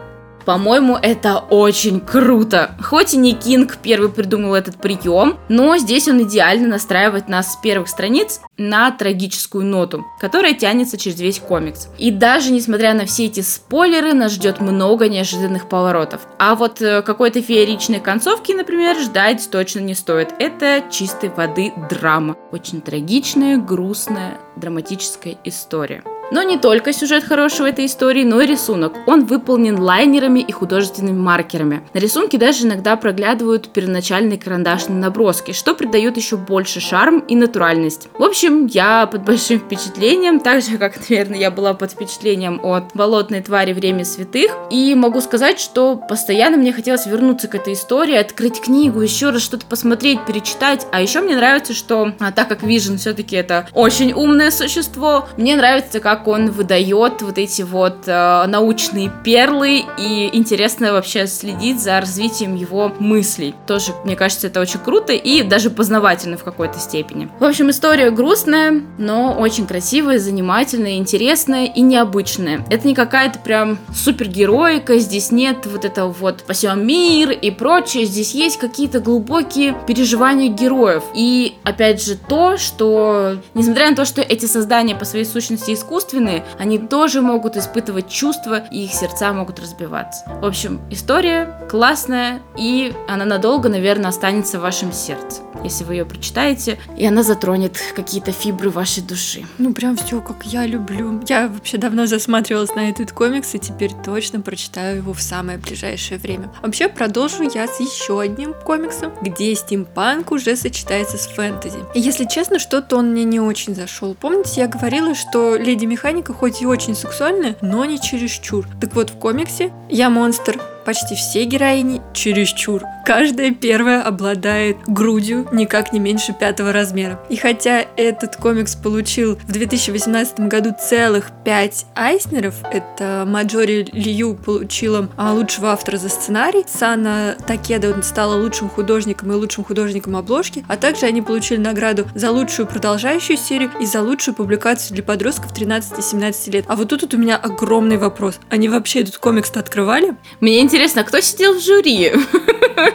[0.48, 2.74] По-моему, это очень круто.
[2.82, 7.56] Хоть и не Кинг первый придумал этот прием, но здесь он идеально настраивает нас с
[7.56, 11.88] первых страниц на трагическую ноту, которая тянется через весь комикс.
[11.98, 16.22] И даже несмотря на все эти спойлеры, нас ждет много неожиданных поворотов.
[16.38, 20.32] А вот э, какой-то фееричной концовки, например, ждать точно не стоит.
[20.38, 22.36] Это чистой воды драма.
[22.52, 26.02] Очень трагичная, грустная, драматическая история.
[26.30, 28.92] Но не только сюжет хороший в этой истории, но и рисунок.
[29.06, 31.82] Он выполнен лайнерами и художественными маркерами.
[31.94, 38.08] На рисунке даже иногда проглядывают первоначальные карандашные наброски, что придает еще больше шарм и натуральность.
[38.18, 42.94] В общем, я под большим впечатлением, так же, как, наверное, я была под впечатлением от
[42.94, 43.72] «Болотной твари.
[43.72, 44.50] Время святых».
[44.70, 49.42] И могу сказать, что постоянно мне хотелось вернуться к этой истории, открыть книгу, еще раз
[49.42, 50.86] что-то посмотреть, перечитать.
[50.92, 54.12] А еще мне нравится, что, а, так как Вижен все-таки это очень
[54.48, 60.92] умное существо, мне нравится, как он выдает вот эти вот э, научные перлы, и интересно
[60.92, 63.54] вообще следить за развитием его мыслей.
[63.66, 67.28] Тоже, мне кажется, это очень круто и даже познавательно в какой-то степени.
[67.38, 72.64] В общем, история грустная, но очень красивая, занимательная, интересная и необычная.
[72.70, 78.04] Это не какая-то прям супергероика, здесь нет вот этого вот спасем мир и прочее.
[78.04, 81.02] Здесь есть какие-то глубокие переживания героев.
[81.14, 86.44] И, опять же, то, что, несмотря на то, что эти создания по своей сущности искусственные,
[86.58, 90.24] они тоже могут испытывать чувства, и их сердца могут разбиваться.
[90.40, 96.04] В общем, история классная, и она надолго, наверное, останется в вашем сердце, если вы ее
[96.04, 99.44] прочитаете, и она затронет какие-то фибры вашей души.
[99.58, 101.20] Ну, прям все, как я люблю.
[101.28, 106.18] Я вообще давно засматривалась на этот комикс, и теперь точно прочитаю его в самое ближайшее
[106.18, 106.50] время.
[106.62, 111.78] Вообще, продолжу я с еще одним комиксом, где стимпанк уже сочетается с фэнтези.
[111.94, 114.14] И если честно, что-то он мне не очень зашел.
[114.28, 118.66] Помните, я говорила, что Леди Механика хоть и очень сексуальная, но не чересчур.
[118.78, 122.82] Так вот, в комиксе я монстр почти все героини чересчур.
[123.04, 127.20] Каждая первая обладает грудью никак не меньше пятого размера.
[127.28, 135.10] И хотя этот комикс получил в 2018 году целых пять Айснеров, это Маджори Лью получила
[135.18, 141.04] лучшего автора за сценарий, Сана Такеда стала лучшим художником и лучшим художником обложки, а также
[141.04, 146.64] они получили награду за лучшую продолжающую серию и за лучшую публикацию для подростков 13-17 лет.
[146.66, 148.40] А вот тут, тут у меня огромный вопрос.
[148.48, 150.16] Они вообще этот комикс-то открывали?
[150.40, 152.12] Мне интересно, интересно, кто сидел в жюри?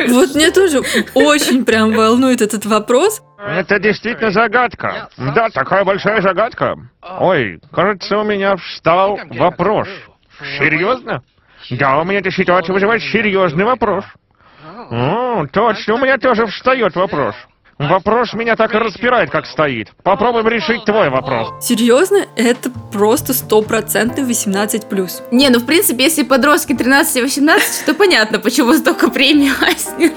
[0.07, 0.79] Вот мне тоже
[1.13, 3.21] очень прям волнует этот вопрос.
[3.37, 5.09] Это действительно загадка.
[5.17, 6.75] Да, такая большая загадка.
[7.19, 9.89] Ой, кажется, у меня встал вопрос.
[10.57, 11.21] Серьезно?
[11.71, 14.05] Да, у меня эта ситуация вызывает серьезный вопрос.
[14.89, 17.35] О, точно, у меня тоже встает вопрос.
[17.89, 19.89] Вопрос меня так и распирает, как стоит.
[20.03, 21.49] Попробуем решить твой вопрос.
[21.61, 22.25] Серьезно?
[22.35, 25.23] Это просто стопроцентный 18+.
[25.31, 30.11] Не, ну в принципе, если подростки 13-18, то понятно, почему столько премий Айснер.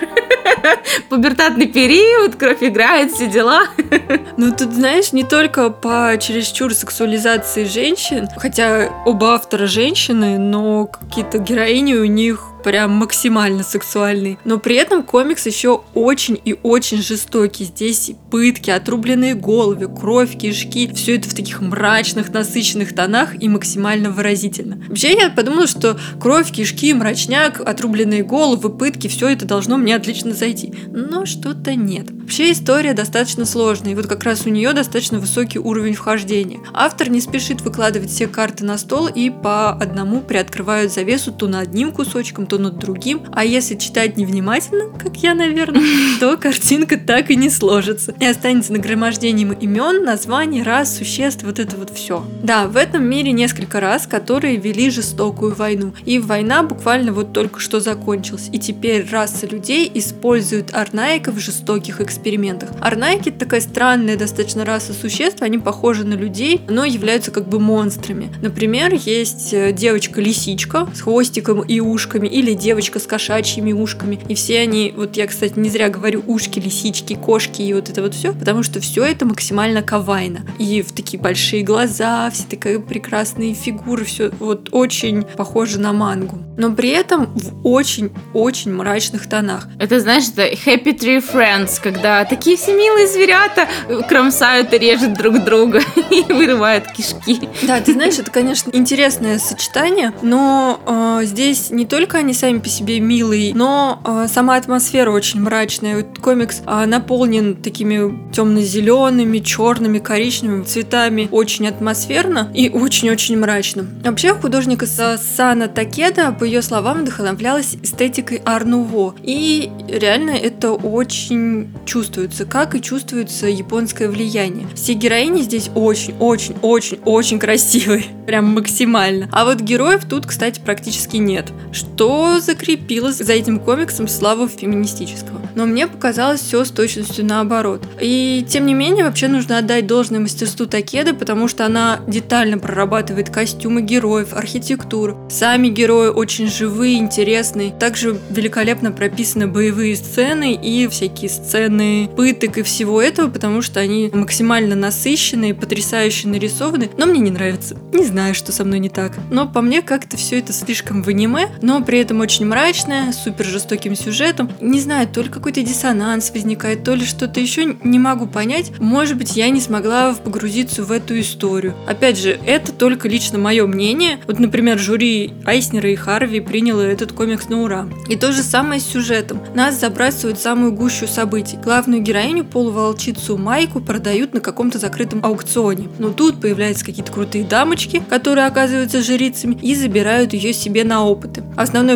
[1.08, 3.64] Пубертатный период, кровь играет, все дела.
[4.38, 11.38] Ну, тут, знаешь, не только по чересчур сексуализации женщин, хотя оба автора женщины, но какие-то
[11.38, 14.40] героини у них прям максимально сексуальный.
[14.44, 17.62] Но при этом комикс еще очень и очень жестокий.
[17.62, 20.92] Здесь пытки, отрубленные головы, кровь, кишки.
[20.92, 24.82] Все это в таких мрачных, насыщенных тонах и максимально выразительно.
[24.88, 30.32] Вообще я подумала, что кровь, кишки, мрачняк, отрубленные головы, пытки, все это должно мне отлично
[30.32, 30.74] зайти.
[30.88, 32.10] Но что-то нет.
[32.10, 36.58] Вообще история достаточно сложная, и вот как раз у нее достаточно высокий уровень вхождения.
[36.74, 41.60] Автор не спешит выкладывать все карты на стол и по одному приоткрывают завесу то на
[41.60, 43.22] одним кусочком, то то над другим.
[43.32, 45.82] А если читать невнимательно, как я, наверное,
[46.20, 48.14] то картинка так и не сложится.
[48.18, 52.24] И останется нагромождением имен, названий, рас, существ, вот это вот все.
[52.42, 55.92] Да, в этом мире несколько раз, которые вели жестокую войну.
[56.04, 58.48] И война буквально вот только что закончилась.
[58.52, 62.70] И теперь раса людей используют арнаиков в жестоких экспериментах.
[62.80, 67.60] Арнаики это такая странная достаточно раса существ, они похожи на людей, но являются как бы
[67.60, 68.32] монстрами.
[68.40, 74.18] Например, есть э, девочка-лисичка с хвостиком и ушками, или или девочка с кошачьими ушками.
[74.28, 78.02] И все они, вот я, кстати, не зря говорю ушки, лисички, кошки и вот это
[78.02, 80.46] вот все, потому что все это максимально кавайно.
[80.58, 86.38] И в такие большие глаза, все такие прекрасные фигуры, все вот очень похоже на мангу.
[86.56, 89.68] Но при этом в очень-очень мрачных тонах.
[89.78, 93.68] Это, знаешь, это Happy Tree Friends, когда такие все милые зверята
[94.08, 95.80] кромсают и режут друг друга
[96.10, 97.48] и вырывают кишки.
[97.62, 102.68] Да, ты знаешь, это, конечно, интересное сочетание, но э, здесь не только они сами по
[102.68, 105.96] себе милые, но э, сама атмосфера очень мрачная.
[105.96, 111.28] Вот комикс э, наполнен такими темно-зелеными, черными, коричневыми цветами.
[111.30, 113.86] Очень атмосферно и очень-очень мрачно.
[114.04, 119.14] Вообще художника Сана Такеда, по ее словам, вдохновлялась эстетикой Арнуво.
[119.22, 124.66] И реально это очень чувствуется, как и чувствуется японское влияние.
[124.74, 128.04] Все героини здесь очень-очень-очень-очень красивые.
[128.26, 129.28] Прям максимально.
[129.32, 131.52] А вот героев тут, кстати, практически нет.
[131.72, 135.40] Что закрепилось за этим комиксом славу феминистического.
[135.56, 137.82] но мне показалось все с точностью наоборот.
[138.00, 143.30] И тем не менее, вообще нужно отдать должное мастерству Такеды, потому что она детально прорабатывает
[143.30, 145.16] костюмы героев, архитектуру.
[145.30, 147.72] Сами герои очень живые, интересные.
[147.72, 154.10] Также великолепно прописаны боевые сцены и всякие сцены пыток и всего этого, потому что они
[154.12, 156.90] максимально насыщенные, потрясающе нарисованы.
[156.98, 157.78] Но мне не нравится.
[157.94, 159.12] Не знаю, что со мной не так.
[159.30, 163.44] Но по мне как-то все это слишком в аниме, но при этом очень мрачное, супер
[163.44, 164.50] жестоким сюжетом.
[164.60, 168.72] Не знаю, то ли какой-то диссонанс возникает, то ли что-то еще не могу понять.
[168.78, 171.74] Может быть, я не смогла погрузиться в эту историю.
[171.86, 174.18] Опять же, это только лично мое мнение.
[174.26, 177.88] Вот, например, жюри Айснера и Харви приняло этот комикс на ура.
[178.08, 179.40] И то же самое с сюжетом.
[179.54, 181.56] Нас забрасывают в самую гущу событий.
[181.56, 185.88] Главную героиню, полуволчицу Майку, продают на каком-то закрытом аукционе.
[185.98, 191.42] Но тут появляются какие-то крутые дамочки, которые оказываются жрицами и забирают ее себе на опыты.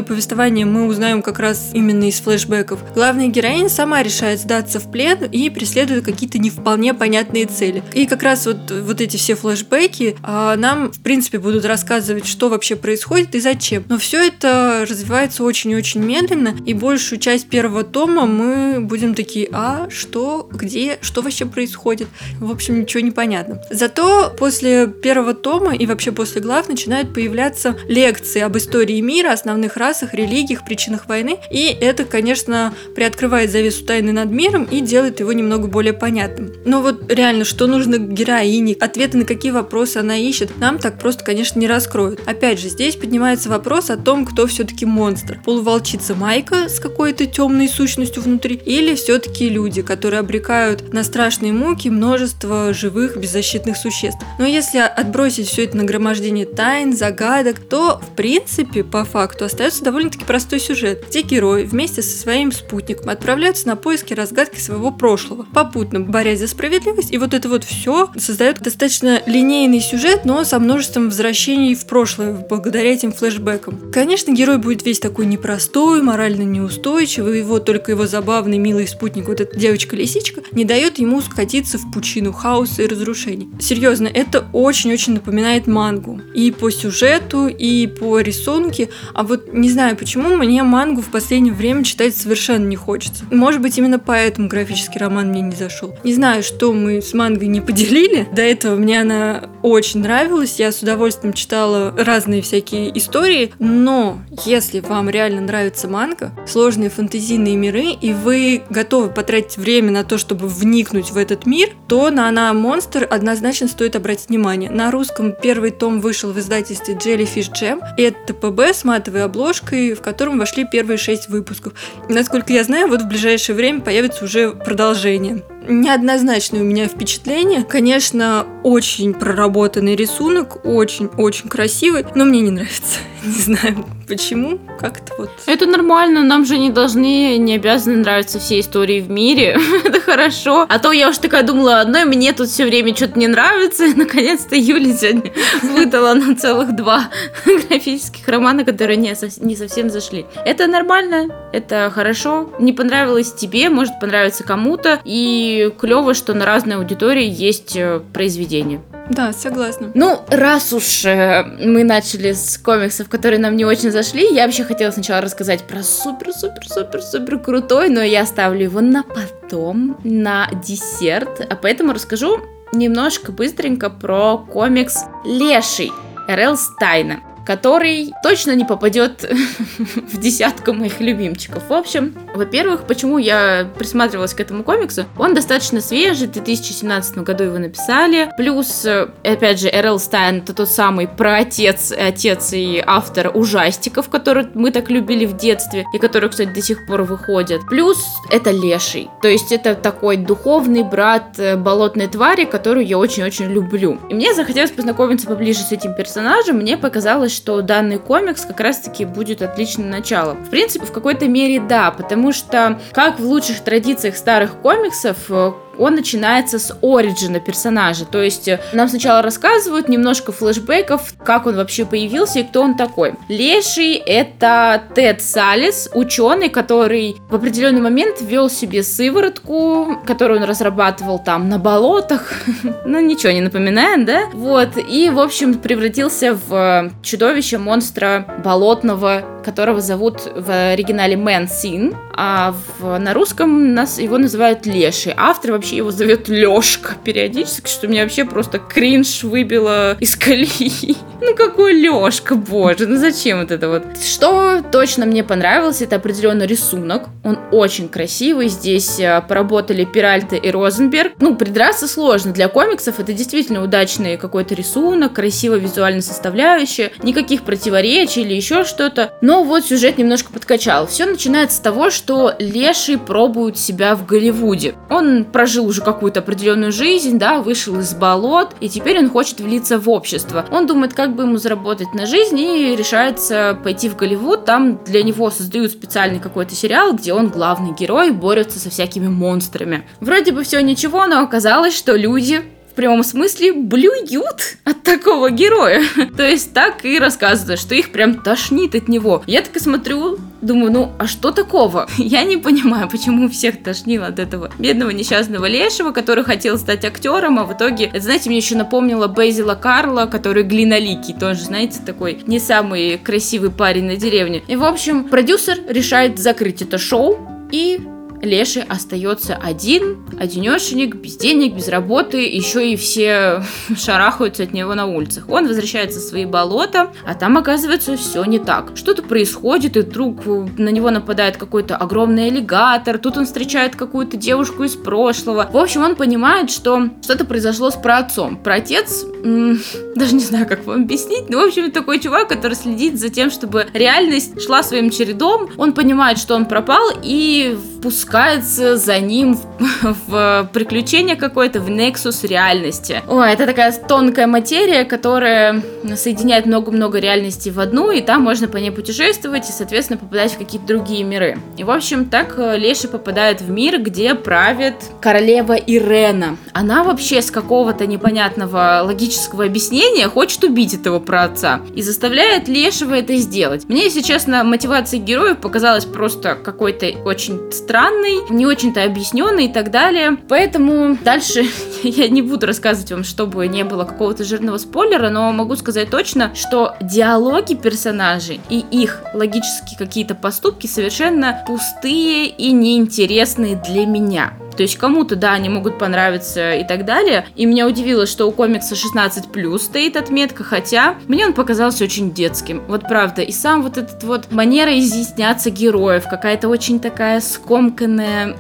[0.01, 2.81] Основное повествование мы узнаем как раз именно из флешбеков.
[2.95, 7.83] Главная героиня сама решает сдаться в плен и преследует какие-то не вполне понятные цели.
[7.93, 12.49] И как раз вот, вот эти все флешбеки а, нам, в принципе, будут рассказывать, что
[12.49, 13.85] вообще происходит и зачем.
[13.91, 19.87] Но все это развивается очень-очень медленно, и большую часть первого тома мы будем такие, а
[19.91, 22.09] что, где, что вообще происходит?
[22.39, 23.61] В общем, ничего не понятно.
[23.71, 29.77] Зато после первого тома и вообще после глав начинают появляться лекции об истории мира, основных
[29.91, 35.33] расах, религиях, причинах войны, и это, конечно, приоткрывает завесу тайны над миром и делает его
[35.33, 36.53] немного более понятным.
[36.65, 41.25] Но вот реально, что нужно героине, ответы на какие вопросы она ищет, нам так просто,
[41.25, 42.21] конечно, не раскроют.
[42.27, 45.41] Опять же, здесь поднимается вопрос о том, кто все-таки монстр.
[45.45, 51.89] Полуволчица Майка с какой-то темной сущностью внутри, или все-таки люди, которые обрекают на страшные муки
[51.89, 54.21] множество живых беззащитных существ.
[54.39, 60.25] Но если отбросить все это нагромождение тайн, загадок, то, в принципе, по факту остается довольно-таки
[60.25, 66.01] простой сюжет, где герой вместе со своим спутником отправляются на поиски разгадки своего прошлого, попутно
[66.01, 71.07] борясь за справедливость, и вот это вот все создает достаточно линейный сюжет, но со множеством
[71.07, 73.91] возвращений в прошлое, благодаря этим флешбекам.
[73.93, 79.41] Конечно, герой будет весь такой непростой, морально неустойчивый, его только его забавный, милый спутник, вот
[79.41, 83.49] эта девочка-лисичка, не дает ему скатиться в пучину хаоса и разрушений.
[83.61, 86.21] Серьезно, это очень-очень напоминает мангу.
[86.35, 88.89] И по сюжету, и по рисунке.
[89.15, 93.25] А вот не знаю почему, мне мангу в последнее время читать совершенно не хочется.
[93.31, 95.95] Может быть, именно поэтому графический роман мне не зашел.
[96.05, 98.29] Не знаю, что мы с мангой не поделили.
[98.33, 100.59] До этого мне она очень нравилась.
[100.59, 103.53] Я с удовольствием читала разные всякие истории.
[103.59, 110.05] Но если вам реально нравится манга, сложные фэнтезийные миры, и вы готовы потратить время на
[110.05, 114.71] то, чтобы вникнуть в этот мир, то на она монстр однозначно стоит обратить внимание.
[114.71, 117.81] На русском первый том вышел в издательстве Jellyfish Jam.
[117.97, 121.73] Это ТПБ с матовой обложкой, в котором вошли первые шесть выпусков.
[122.09, 127.65] Насколько я знаю, вот в ближайшее время появится уже продолжение неоднозначное у меня впечатление.
[127.65, 132.99] Конечно, очень проработанный рисунок, очень-очень красивый, но мне не нравится.
[133.25, 135.31] Не знаю почему, как-то вот.
[135.47, 139.57] Это нормально, нам же не должны, не обязаны нравиться все истории в мире.
[139.85, 140.67] Это хорошо.
[140.69, 143.87] А то я уж такая думала, одной мне тут все время что-то не нравится.
[143.95, 145.33] Наконец-то Юля сегодня
[145.63, 147.11] выдала нам целых два
[147.45, 149.15] графических романа, которые не,
[149.51, 150.27] не совсем зашли.
[150.45, 152.51] Это нормально, это хорошо.
[152.61, 155.01] Не понравилось тебе, может понравиться кому-то.
[155.05, 158.81] И клево, что на разной аудитории есть э, произведения.
[159.11, 159.91] Да, согласна.
[159.95, 164.63] Ну, раз уж э, мы начали с комиксов, которые нам не очень зашли, я вообще
[164.63, 171.41] хотела сначала рассказать про супер-супер-супер-супер крутой, но я оставлю его на потом, на десерт.
[171.41, 172.39] А поэтому расскажу
[172.73, 175.93] немножко быстренько про комикс «Леший»
[176.29, 176.57] Р.Л.
[176.57, 179.29] Стайна который точно не попадет
[180.13, 181.69] в десятку моих любимчиков.
[181.69, 185.05] В общем, во-первых, почему я присматривалась к этому комиксу?
[185.19, 188.31] Он достаточно свежий, в 2017 году его написали.
[188.37, 188.87] Плюс,
[189.25, 194.91] опять же, Эрл Стайн это тот самый проотец, отец и автор ужастиков, которые мы так
[194.91, 197.61] любили в детстве, и которые, кстати, до сих пор выходят.
[197.69, 197.99] Плюс
[198.31, 199.09] это Леший.
[199.23, 203.99] То есть это такой духовный брат э, болотной твари, которую я очень-очень люблю.
[204.09, 206.57] И мне захотелось познакомиться поближе с этим персонажем.
[206.57, 210.45] Мне показалось, что данный комикс как раз-таки будет отличным началом.
[210.45, 215.53] В принципе, в какой-то мере да, потому что, как в лучших традициях старых комиксов, э,
[215.79, 218.05] он начинается с оригина персонажа.
[218.05, 222.77] То есть э, нам сначала рассказывают немножко флешбеков, как он вообще появился и кто он
[222.77, 223.15] такой.
[223.29, 231.19] Леший— это Тед Салис, ученый, который в определенный момент ввел себе сыворотку, которую он разрабатывал
[231.19, 232.33] там на болотах.
[232.85, 234.23] ну, ничего не напоминает, да?
[234.33, 234.77] Вот.
[234.77, 241.97] И, в общем, превратился в э, чудовище, монстра болотного которого зовут в оригинале Мэн Син,
[242.15, 245.15] а на русском нас его называют Леший.
[245.17, 250.97] Автор вообще его зовет Лешка периодически, что меня вообще просто кринж выбило из колеи.
[251.23, 253.83] Ну какой Лешка, боже, ну зачем вот это вот?
[254.03, 257.11] Что точно мне понравилось, это определенно рисунок.
[257.25, 258.49] Он очень красивый.
[258.49, 261.13] Здесь э, поработали Пиральта и Розенберг.
[261.19, 262.33] Ну, придраться сложно.
[262.33, 269.13] Для комиксов это действительно удачный какой-то рисунок, красивая визуальная составляющая, никаких противоречий или еще что-то.
[269.21, 270.87] Но вот сюжет немножко подкачал.
[270.87, 274.75] Все начинается с того, что Леший пробует себя в Голливуде.
[274.89, 279.79] Он прожил уже какую-то определенную жизнь, да, вышел из болот, и теперь он хочет влиться
[279.79, 280.45] в общество.
[280.51, 284.45] Он думает, как бы ему заработать на жизнь, и решается пойти в Голливуд.
[284.45, 289.85] Там для него создают специальный какой-то сериал, где он главный герой, борется со всякими монстрами.
[290.01, 295.83] Вроде бы все ничего, но оказалось, что люди в прямом смысле блюют от такого героя.
[296.17, 299.23] То есть так и рассказывают, что их прям тошнит от него.
[299.27, 301.89] Я так и смотрю, думаю, ну а что такого?
[301.99, 307.39] Я не понимаю, почему всех тошнило от этого бедного несчастного лешего, который хотел стать актером,
[307.39, 312.23] а в итоге, это, знаете, мне еще напомнило Бейзила Карла, который глиноликий, тоже, знаете, такой
[312.27, 314.43] не самый красивый парень на деревне.
[314.47, 317.19] И, в общем, продюсер решает закрыть это шоу,
[317.51, 317.81] и
[318.23, 323.43] Леший остается один, одинешенек, без денег, без работы, еще и все
[323.77, 325.25] шарахаются от него на улицах.
[325.29, 328.73] Он возвращается в свои болота, а там оказывается все не так.
[328.75, 334.65] Что-то происходит, и вдруг на него нападает какой-то огромный аллигатор, тут он встречает какую-то девушку
[334.65, 335.49] из прошлого.
[335.51, 338.37] В общем, он понимает, что что-то произошло с праотцом.
[338.37, 339.61] Праотец, м-
[339.97, 343.31] даже не знаю, как вам объяснить, но, в общем, такой чувак, который следит за тем,
[343.31, 345.49] чтобы реальность шла своим чередом.
[345.57, 349.47] Он понимает, что он пропал, и впускает пускается за ним в,
[350.09, 353.03] в приключение какое-то, в нексус реальности.
[353.09, 355.63] Ой, это такая тонкая материя, которая
[355.95, 360.39] соединяет много-много реальностей в одну, и там можно по ней путешествовать и, соответственно, попадать в
[360.39, 361.39] какие-то другие миры.
[361.57, 366.37] И, в общем, так э, Леший попадает в мир, где правит королева Ирена.
[366.53, 373.15] Она вообще с какого-то непонятного логического объяснения хочет убить этого праотца и заставляет Лешего это
[373.17, 373.69] сделать.
[373.69, 379.53] Мне, если честно, мотивация героев показалась просто какой-то очень странной, странный, не очень-то объясненный и
[379.53, 380.17] так далее.
[380.29, 381.45] Поэтому дальше
[381.83, 386.35] я не буду рассказывать вам, чтобы не было какого-то жирного спойлера, но могу сказать точно,
[386.35, 394.33] что диалоги персонажей и их логические какие-то поступки совершенно пустые и неинтересные для меня.
[394.61, 397.25] То есть кому-то, да, они могут понравиться и так далее.
[397.35, 402.63] И меня удивило, что у комикса 16+, стоит отметка, хотя мне он показался очень детским.
[402.69, 403.23] Вот правда.
[403.23, 408.37] И сам вот этот вот манера изъясняться героев, какая-то очень такая скомканная,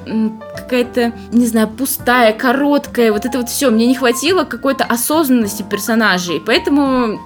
[0.55, 3.71] какая-то, не знаю, пустая, короткая, вот это вот все.
[3.71, 6.43] Мне не хватило какой-то осознанности персонажей.
[6.45, 7.19] Поэтому,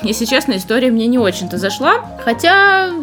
[0.00, 1.96] если честно, история мне не очень-то зашла.
[2.24, 2.94] Хотя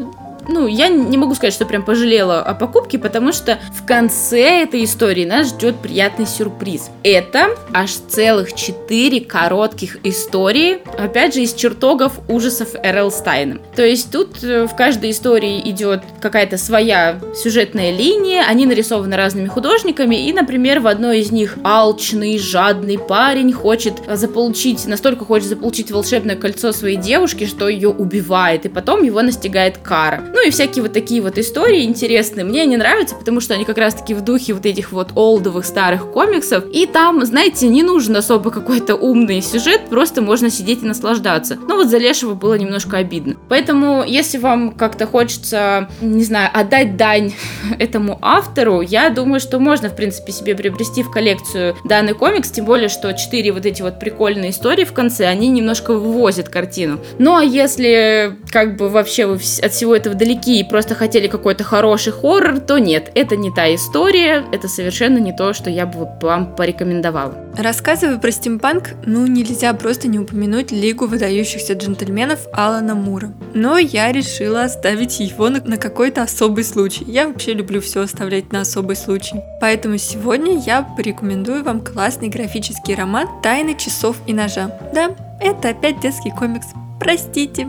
[0.47, 4.83] ну, я не могу сказать, что прям пожалела о покупке, потому что в конце этой
[4.83, 6.89] истории нас ждет приятный сюрприз.
[7.03, 13.11] Это аж целых четыре коротких истории, опять же, из чертогов ужасов Р.Л.
[13.11, 13.59] Стайна.
[13.75, 19.47] То есть тут э, в каждой истории идет какая-то своя сюжетная линия, они нарисованы разными
[19.47, 25.91] художниками, и, например, в одной из них алчный, жадный парень хочет заполучить, настолько хочет заполучить
[25.91, 30.23] волшебное кольцо своей девушки, что ее убивает, и потом его настигает кара.
[30.35, 32.43] Ну и всякие вот такие вот истории интересные.
[32.43, 36.11] Мне они нравятся, потому что они как раз-таки в духе вот этих вот олдовых старых
[36.11, 36.65] комиксов.
[36.73, 41.57] И там, знаете, не нужен особо какой-то умный сюжет, просто можно сидеть и наслаждаться.
[41.69, 43.37] Но вот за Лешего было немножко обидно.
[43.47, 47.33] Поэтому, если вам как-то хочется, не знаю, отдать дань
[47.79, 52.65] этому автору, я думаю, что можно, в принципе, себе приобрести в коллекцию данный комикс, тем
[52.65, 56.99] более, что четыре вот эти вот прикольные истории в конце, они немножко вывозят картину.
[57.19, 61.63] Ну, а если как бы вообще вы от всего этого далеки и просто хотели какой-то
[61.63, 66.07] хороший хоррор, то нет, это не та история, это совершенно не то, что я бы
[66.21, 67.35] вам порекомендовала.
[67.55, 73.31] Рассказывая про стимпанк, ну нельзя просто не упомянуть Лигу выдающихся джентльменов Алана Мура.
[73.53, 77.05] Но я решила оставить его на, на какой-то особый случай.
[77.05, 79.35] Я вообще люблю все оставлять на особый случай.
[79.61, 84.71] Поэтому сегодня я порекомендую вам классный графический роман «Тайны часов и ножа».
[84.93, 86.67] Да, это опять детский комикс.
[86.99, 87.67] Простите.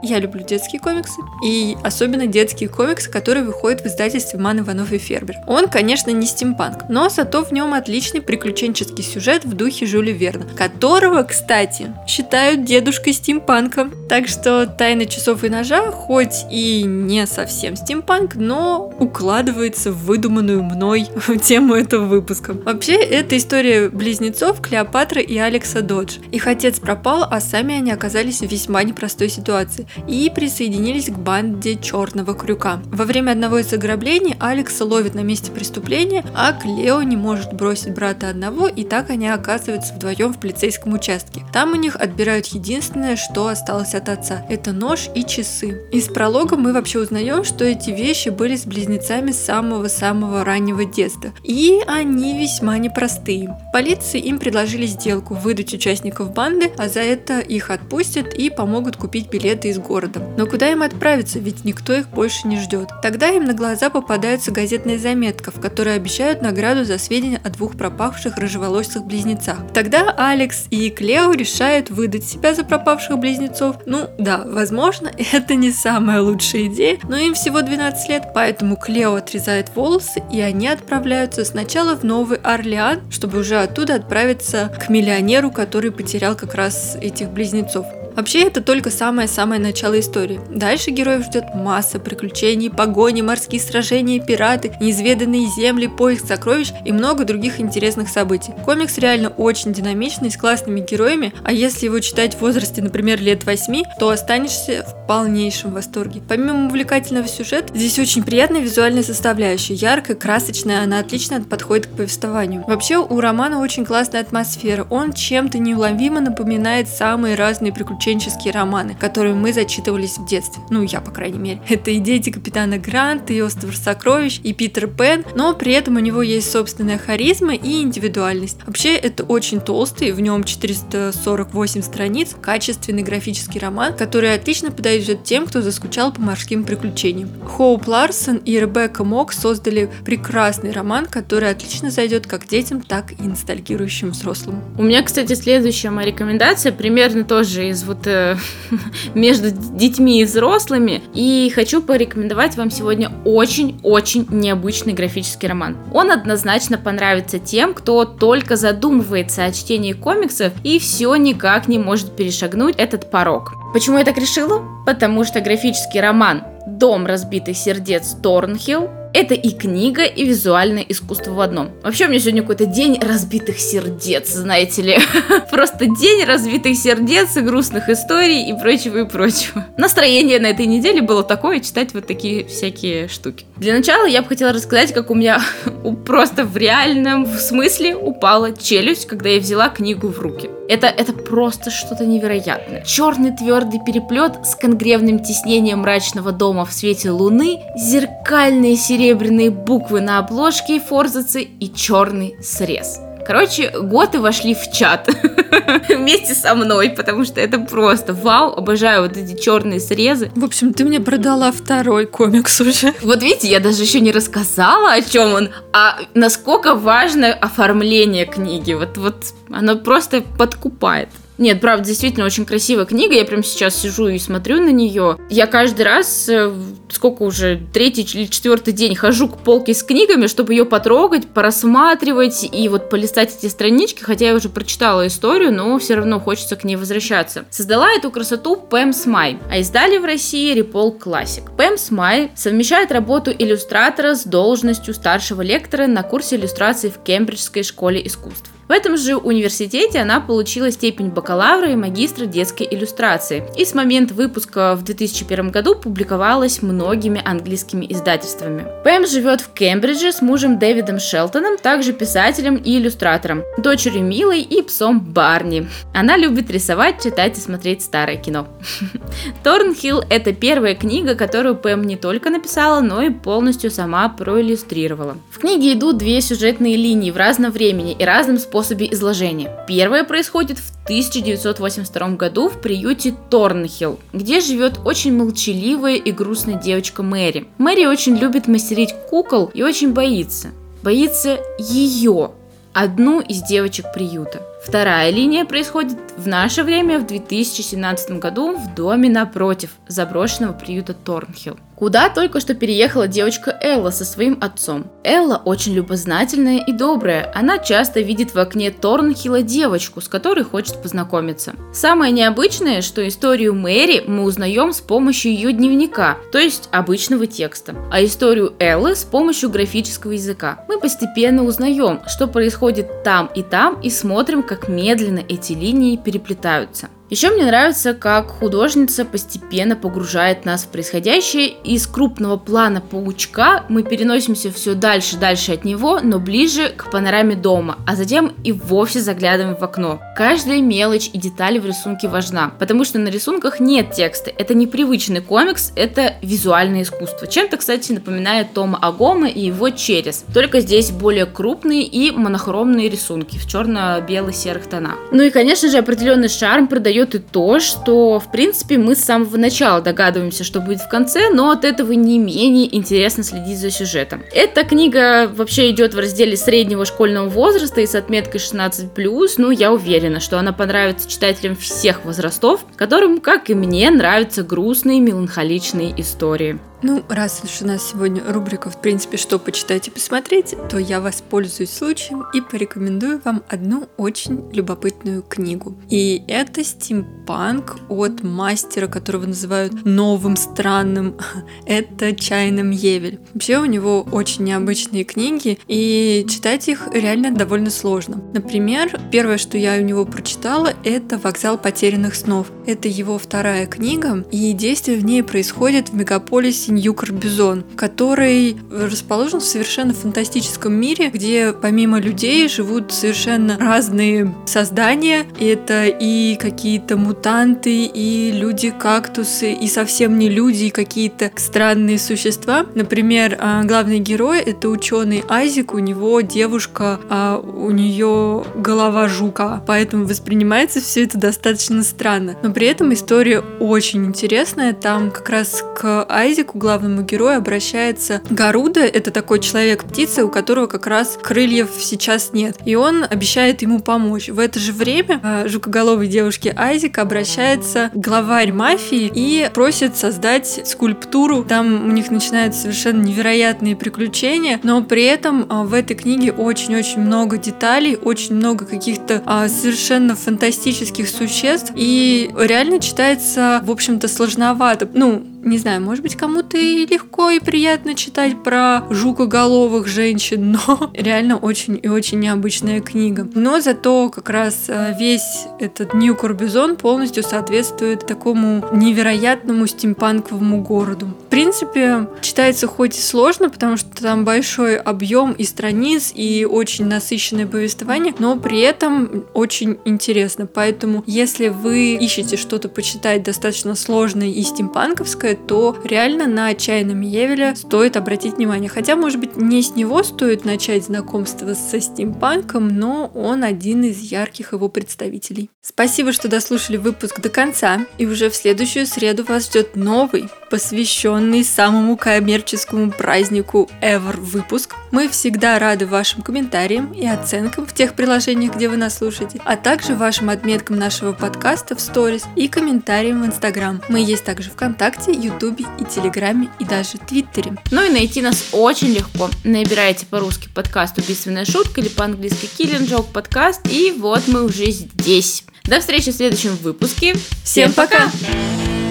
[0.00, 4.98] Я люблю детские комиксы, и особенно детские комиксы, которые выходят в издательстве Ман Иванов и
[4.98, 5.34] Фербер.
[5.48, 10.46] Он, конечно, не стимпанк, но зато в нем отличный приключенческий сюжет в духе Жюля Верна,
[10.56, 13.90] которого, кстати, считают дедушкой стимпанка.
[14.08, 20.62] Так что «Тайны часов и ножа» хоть и не совсем стимпанк, но укладывается в выдуманную
[20.62, 21.08] мной
[21.42, 22.52] тему этого выпуска.
[22.52, 26.18] Вообще, это история близнецов Клеопатры и Алекса Додж.
[26.30, 29.86] Их отец пропал, а сами они оказались в весьма непростой ситуации.
[30.06, 32.80] и присоединились к банде Черного Крюка.
[32.86, 37.94] Во время одного из ограблений Алекса ловит на месте преступления, а Клео не может бросить
[37.94, 41.42] брата одного, и так они оказываются вдвоем в полицейском участке.
[41.52, 44.44] Там у них отбирают единственное, что осталось от отца.
[44.48, 45.82] Это нож и часы.
[45.92, 51.32] Из пролога мы вообще узнаем, что эти вещи были с близнецами с самого-самого раннего детства.
[51.42, 53.56] И они весьма непростые.
[53.72, 59.30] Полиции им предложили сделку выдать участников банды, а за это их отпустят и помогут купить
[59.30, 60.20] билеты из города.
[60.36, 62.88] Но куда им отправиться, ведь никто их больше не ждет.
[63.02, 67.76] Тогда им на глаза попадается газетная заметка, в которой обещают награду за сведения о двух
[67.76, 69.58] пропавших рыжеволосых близнецах.
[69.74, 73.76] Тогда Алекс и Клео решают выдать себя за пропавших близнецов.
[73.86, 79.14] Ну да, возможно, это не самая лучшая идея, но им всего 12 лет, поэтому Клео
[79.14, 85.50] отрезает волосы и они отправляются сначала в Новый Орлеан, чтобы уже оттуда отправиться к миллионеру,
[85.50, 87.86] который потерял как раз этих близнецов.
[88.18, 90.40] Вообще, это только самое-самое начало истории.
[90.50, 97.24] Дальше героев ждет масса приключений, погони, морские сражения, пираты, неизведанные земли, поиск сокровищ и много
[97.24, 98.52] других интересных событий.
[98.64, 103.44] Комикс реально очень динамичный, с классными героями, а если его читать в возрасте, например, лет
[103.44, 106.20] 8, то останешься в полнейшем восторге.
[106.28, 112.64] Помимо увлекательного сюжета, здесь очень приятная визуальная составляющая, яркая, красочная, она отлично подходит к повествованию.
[112.66, 118.96] Вообще, у романа очень классная атмосфера, он чем-то неуловимо напоминает самые разные приключения приключенческие романы,
[118.98, 120.62] которые мы зачитывались в детстве.
[120.70, 121.62] Ну, я, по крайней мере.
[121.68, 125.98] Это и «Дети капитана Гранта», и «Остров сокровищ», и «Питер Пен», но при этом у
[125.98, 128.58] него есть собственная харизма и индивидуальность.
[128.66, 135.46] Вообще, это очень толстый, в нем 448 страниц, качественный графический роман, который отлично подойдет тем,
[135.46, 137.28] кто заскучал по морским приключениям.
[137.44, 143.22] Хоуп Ларсон и Ребекка Мок создали прекрасный роман, который отлично зайдет как детям, так и
[143.22, 144.62] ностальгирующим взрослым.
[144.78, 148.36] У меня, кстати, следующая моя рекомендация примерно тоже из вот вот э,
[149.14, 151.02] между детьми и взрослыми.
[151.14, 155.76] И хочу порекомендовать вам сегодня очень-очень необычный графический роман.
[155.92, 162.16] Он однозначно понравится тем, кто только задумывается о чтении комиксов и все никак не может
[162.16, 163.54] перешагнуть этот порог.
[163.72, 164.62] Почему я так решила?
[164.86, 171.40] Потому что графический роман «Дом разбитых сердец Торнхилл» Это и книга, и визуальное искусство в
[171.40, 171.72] одном.
[171.82, 174.98] Вообще, у меня сегодня какой-то день разбитых сердец, знаете ли.
[175.50, 179.66] Просто день разбитых сердец и грустных историй и прочего, и прочего.
[179.76, 183.44] Настроение на этой неделе было такое, читать вот такие всякие штуки.
[183.56, 185.42] Для начала я бы хотела рассказать, как у меня
[186.06, 190.48] просто в реальном смысле упала челюсть, когда я взяла книгу в руки.
[190.68, 192.84] Это, это просто что-то невероятное.
[192.84, 200.18] Черный твердый переплет с конгревным тиснением мрачного дома в свете луны, зеркальные серебряные буквы на
[200.18, 203.00] обложке и форзаце и черный срез.
[203.28, 205.06] Короче, готы вошли в чат
[205.90, 210.30] вместе со мной, потому что это просто вау, обожаю вот эти черные срезы.
[210.34, 212.94] В общем, ты мне продала второй комикс уже.
[213.02, 218.72] Вот видите, я даже еще не рассказала, о чем он, а насколько важно оформление книги.
[218.72, 219.16] Вот, вот
[219.52, 221.10] оно просто подкупает.
[221.38, 223.14] Нет, правда, действительно очень красивая книга.
[223.14, 225.18] Я прям сейчас сижу и смотрю на нее.
[225.30, 226.52] Я каждый раз, э,
[226.90, 232.48] сколько уже, третий или четвертый день хожу к полке с книгами, чтобы ее потрогать, порассматривать
[232.52, 236.64] и вот полистать эти странички, хотя я уже прочитала историю, но все равно хочется к
[236.64, 237.44] ней возвращаться.
[237.50, 241.52] Создала эту красоту Пэм Смай, а издали в России Репол Классик.
[241.56, 248.04] Пэм Смай совмещает работу иллюстратора с должностью старшего лектора на курсе иллюстрации в Кембриджской школе
[248.04, 248.50] искусств.
[248.68, 253.42] В этом же университете она получила степень бакалавра и магистра детской иллюстрации.
[253.56, 258.66] И с момента выпуска в 2001 году публиковалась многими английскими издательствами.
[258.84, 264.60] Пэм живет в Кембридже с мужем Дэвидом Шелтоном, также писателем и иллюстратором, дочерью Милой и
[264.60, 265.66] псом Барни.
[265.94, 268.48] Она любит рисовать, читать и смотреть старое кино.
[269.42, 275.16] Торнхилл– это первая книга, которую Пэм не только написала, но и полностью сама проиллюстрировала.
[275.30, 279.64] В книге идут две сюжетные линии в разном времени и разным способом способе изложения.
[279.68, 287.04] Первое происходит в 1982 году в приюте Торнхилл, где живет очень молчаливая и грустная девочка
[287.04, 287.46] Мэри.
[287.58, 290.48] Мэри очень любит мастерить кукол и очень боится.
[290.82, 292.32] Боится ее,
[292.72, 294.42] одну из девочек приюта.
[294.68, 301.58] Вторая линия происходит в наше время в 2017 году в доме напротив заброшенного приюта Торнхилл
[301.78, 304.86] куда только что переехала девочка Элла со своим отцом.
[305.04, 310.82] Элла очень любознательная и добрая, она часто видит в окне Торнхилла девочку, с которой хочет
[310.82, 311.54] познакомиться.
[311.72, 317.76] Самое необычное, что историю Мэри мы узнаем с помощью ее дневника, то есть обычного текста,
[317.92, 320.64] а историю Эллы с помощью графического языка.
[320.68, 326.88] Мы постепенно узнаем, что происходит там и там и смотрим, как медленно эти линии переплетаются.
[327.10, 331.48] Еще мне нравится, как художница постепенно погружает нас в происходящее.
[331.64, 337.34] Из крупного плана паучка мы переносимся все дальше, дальше от него, но ближе к панораме
[337.34, 340.02] дома, а затем и вовсе заглядываем в окно.
[340.16, 344.30] Каждая мелочь и деталь в рисунке важна, потому что на рисунках нет текста.
[344.36, 347.26] Это непривычный комикс, это визуальное искусство.
[347.26, 350.26] Чем-то, кстати, напоминает Тома Агома и его «Через».
[350.34, 354.96] Только здесь более крупные и монохромные рисунки в черно-бело-серых тонах.
[355.10, 356.68] Ну и, конечно же, определенный шарм
[357.06, 361.30] придает и то, что, в принципе, мы с самого начала догадываемся, что будет в конце,
[361.30, 364.22] но от этого не менее интересно следить за сюжетом.
[364.32, 369.72] Эта книга вообще идет в разделе среднего школьного возраста и с отметкой 16+, ну, я
[369.72, 376.58] уверена, что она понравится читателям всех возрастов, которым, как и мне, нравятся грустные, меланхоличные истории.
[376.80, 381.00] Ну, раз уж у нас сегодня рубрика, в принципе, что почитать и посмотреть, то я
[381.00, 385.76] воспользуюсь случаем и порекомендую вам одну очень любопытную книгу.
[385.90, 391.16] И это стимпанк от мастера, которого называют новым странным.
[391.66, 393.18] это Чайным Евель.
[393.34, 398.22] Вообще у него очень необычные книги, и читать их реально довольно сложно.
[398.32, 402.52] Например, первое, что я у него прочитала, это «Вокзал потерянных снов».
[402.66, 409.44] Это его вторая книга, и действие в ней происходит в мегаполисе Нью-Карбизон, который расположен в
[409.44, 415.26] совершенно фантастическом мире, где помимо людей живут совершенно разные создания.
[415.40, 422.66] Это и какие-то мутанты, и люди-кактусы, и совсем не люди, и какие-то странные существа.
[422.74, 429.62] Например, а, главный герой— это ученый Айзик, у него девушка, а у нее голова жука,
[429.66, 432.36] поэтому воспринимается все это достаточно странно.
[432.42, 438.80] Но при этом история очень интересная, там как раз к Айзику главному герою обращается Гаруда,
[438.80, 442.58] это такой человек-птица, у которого как раз крыльев сейчас нет.
[442.64, 444.28] И он обещает ему помочь.
[444.28, 451.44] В это же время э, жукоголовой девушке Айзек обращается главарь мафии и просит создать скульптуру.
[451.44, 457.00] Там у них начинаются совершенно невероятные приключения, но при этом э, в этой книге очень-очень
[457.00, 464.88] много деталей, очень много каких-то э, совершенно фантастических существ, и реально читается, в общем-то, сложновато.
[464.92, 470.90] Ну, не знаю, может быть, кому-то и легко и приятно читать про жукоголовых женщин, но
[470.94, 473.28] реально очень и очень необычная книга.
[473.34, 481.06] Но зато как раз э, весь этот Нью Корбизон полностью соответствует такому невероятному стимпанковому городу.
[481.06, 486.86] В принципе, читается хоть и сложно, потому что там большой объем и страниц, и очень
[486.86, 490.46] насыщенное повествование, но при этом очень интересно.
[490.46, 497.00] Поэтому, если вы ищете что-то почитать достаточно сложное и стимпанковское, новенькое, то реально на отчаянном
[497.00, 498.68] Евеля стоит обратить внимание.
[498.68, 503.98] Хотя, может быть, не с него стоит начать знакомство со стимпанком, но он один из
[504.00, 505.50] ярких его представителей.
[505.62, 511.44] Спасибо, что дослушали выпуск до конца, и уже в следующую среду вас ждет новый, посвященный
[511.44, 514.74] самому коммерческому празднику ever выпуск.
[514.90, 519.56] Мы всегда рады вашим комментариям и оценкам в тех приложениях, где вы нас слушаете, а
[519.56, 523.82] также вашим отметкам нашего подкаста в сторис и комментариям в Инстаграм.
[523.88, 527.56] Мы есть также ВКонтакте, Ютубе и Телеграме и даже Твиттере.
[527.70, 529.30] Ну и найти нас очень легко.
[529.44, 535.44] Набираете по-русски подкаст «Убийственная шутка» или по-английски «Killing Joke подкаст» и вот мы уже здесь.
[535.64, 537.14] До встречи в следующем выпуске.
[537.44, 538.06] Всем пока!
[538.06, 538.87] пока!